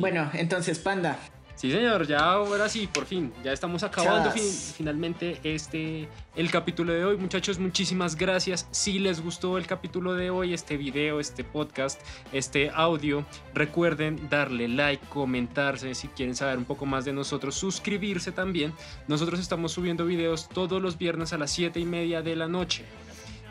Bueno, 0.00 0.28
entonces, 0.34 0.80
Panda, 0.80 1.20
Sí, 1.56 1.70
señor, 1.70 2.06
ya 2.08 2.18
ahora 2.18 2.68
sí, 2.68 2.88
por 2.92 3.06
fin, 3.06 3.32
ya 3.44 3.52
estamos 3.52 3.84
acabando 3.84 4.32
finalmente 4.76 5.38
este 5.44 6.08
el 6.34 6.50
capítulo 6.50 6.92
de 6.92 7.04
hoy. 7.04 7.16
Muchachos, 7.16 7.60
muchísimas 7.60 8.16
gracias. 8.16 8.66
Si 8.72 8.98
les 8.98 9.22
gustó 9.22 9.56
el 9.56 9.66
capítulo 9.66 10.14
de 10.14 10.30
hoy, 10.30 10.52
este 10.52 10.76
video, 10.76 11.20
este 11.20 11.44
podcast, 11.44 12.00
este 12.32 12.70
audio, 12.74 13.24
recuerden 13.54 14.28
darle 14.28 14.66
like, 14.66 15.06
comentarse 15.06 15.94
si 15.94 16.08
quieren 16.08 16.34
saber 16.34 16.58
un 16.58 16.64
poco 16.64 16.86
más 16.86 17.04
de 17.04 17.12
nosotros, 17.12 17.54
suscribirse 17.54 18.32
también. 18.32 18.72
Nosotros 19.06 19.38
estamos 19.38 19.70
subiendo 19.70 20.04
videos 20.06 20.48
todos 20.48 20.82
los 20.82 20.98
viernes 20.98 21.32
a 21.32 21.38
las 21.38 21.52
7 21.52 21.78
y 21.78 21.84
media 21.84 22.20
de 22.20 22.34
la 22.34 22.48
noche. 22.48 22.84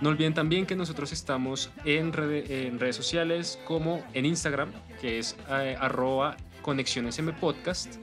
No 0.01 0.09
olviden 0.09 0.33
también 0.33 0.65
que 0.65 0.75
nosotros 0.75 1.13
estamos 1.13 1.71
en, 1.85 2.11
en 2.17 2.79
redes 2.79 2.97
sociales 2.97 3.57
como 3.63 4.03
en 4.13 4.25
Instagram, 4.25 4.73
que 4.99 5.19
es 5.19 5.37
eh, 5.49 5.77
arroba 5.79 6.35
Conexiones 6.63 7.19
M 7.19 7.31
Podcast. 7.33 7.97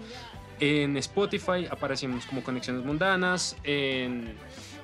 En 0.60 0.96
Spotify 0.98 1.66
aparecemos 1.70 2.26
como 2.26 2.42
Conexiones 2.44 2.84
Mundanas, 2.84 3.56
en, 3.64 4.34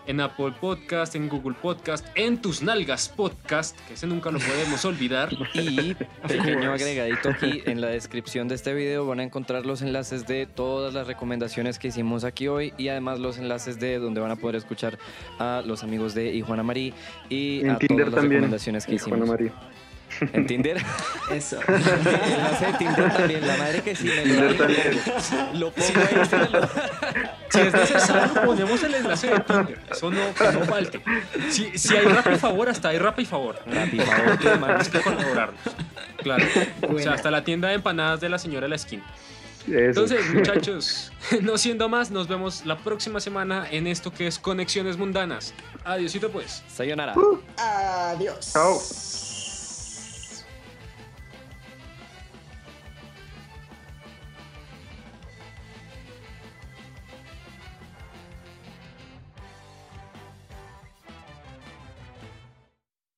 en, 0.07 0.21
Apple 0.21 0.55
Podcast, 0.59 1.15
en 1.17 1.29
Google 1.29 1.55
Podcast, 1.61 2.07
en 2.15 2.41
Tus 2.41 2.63
Nalgas 2.63 3.11
Podcast, 3.11 3.79
que 3.87 3.93
ese 3.93 4.07
nunca 4.07 4.31
lo 4.31 4.39
podemos 4.39 4.83
olvidar. 4.87 5.29
Y 5.53 5.95
pequeño 6.27 6.73
agregadito 6.73 7.29
aquí, 7.29 7.63
en 7.67 7.83
la 7.83 7.89
descripción 7.89 8.49
de 8.49 8.55
este 8.55 8.73
video 8.73 9.07
van 9.07 9.21
a 9.21 9.23
encontrar 9.23 9.67
los 9.67 9.83
enlaces 9.83 10.27
de 10.27 10.47
todas 10.47 10.95
las 10.95 11.07
recomendaciones 11.07 11.79
que 11.79 11.89
hicimos 11.89 12.25
aquí 12.25 12.49
hoy 12.49 12.73
y 12.79 12.89
además 12.89 13.21
los 13.21 13.37
enlaces 13.37 13.79
de 13.79 13.99
donde 13.99 14.23
van 14.23 14.31
a 14.31 14.37
poder 14.37 14.57
escuchar 14.57 14.99
a 15.39 15.63
los 15.67 15.83
amigos 15.83 16.15
de 16.15 16.33
Ijuana 16.35 16.63
Marí 16.63 16.95
y 17.29 17.69
a 17.69 17.77
todas 17.77 18.09
las 18.09 18.25
recomendaciones 18.25 18.87
que 18.87 18.95
hicimos. 18.95 19.29
¿En 20.33 20.47
Tinder? 20.47 20.79
Eso. 21.31 21.59
enlace 21.69 22.67
de 22.67 22.73
Tinder 22.79 23.13
también, 23.13 23.47
la 23.47 23.57
madre 23.57 23.83
que 23.83 23.97
sí 23.97 24.05
me 24.05 24.25
lo 24.25 24.51
Lo 25.55 25.71
pongo 25.71 26.01
ahí. 26.01 26.61
Si 27.49 27.61
es 27.61 27.73
necesario, 27.73 28.43
ponemos 28.45 28.83
el 28.83 28.95
enlace 28.95 29.29
de 29.29 29.41
Tinder. 29.41 29.79
Eso 29.91 30.11
no, 30.11 30.35
que 30.35 30.53
no 30.53 30.65
falte. 30.65 31.01
Si, 31.49 31.79
si 31.79 31.97
hay 31.97 32.05
rap 32.05 32.27
y 32.33 32.37
favor, 32.37 32.69
hasta 32.69 32.89
hay 32.89 32.99
rap 32.99 33.19
y 33.21 33.25
favor. 33.25 33.61
Rap 33.67 33.95
y 33.95 34.01
favor, 34.01 34.39
que 34.39 34.55
más 34.57 34.89
que 34.89 35.01
colaborarnos. 35.01 35.61
Claro. 36.23 36.45
O 36.89 36.99
sea, 36.99 37.15
hasta 37.15 37.31
la 37.31 37.45
tienda 37.45 37.69
de 37.69 37.75
empanadas 37.75 38.21
de 38.21 38.29
la 38.29 38.39
señora 38.39 38.65
de 38.65 38.71
la 38.71 38.77
esquina. 38.77 39.05
Entonces, 39.69 40.33
muchachos, 40.33 41.13
no 41.43 41.59
siendo 41.59 41.89
más, 41.89 42.11
nos 42.11 42.29
vemos 42.29 42.65
la 42.65 42.79
próxima 42.79 43.21
semana 43.21 43.67
en 43.71 43.87
esto 43.87 44.13
que 44.13 44.27
es 44.27 44.39
Conexiones 44.39 44.97
Mundanas. 44.97 45.55
Adiósito 45.85 46.31
pues. 46.31 46.63
Sayonara. 46.69 47.15
Adiós. 47.57 48.53
Chao. 48.53 48.79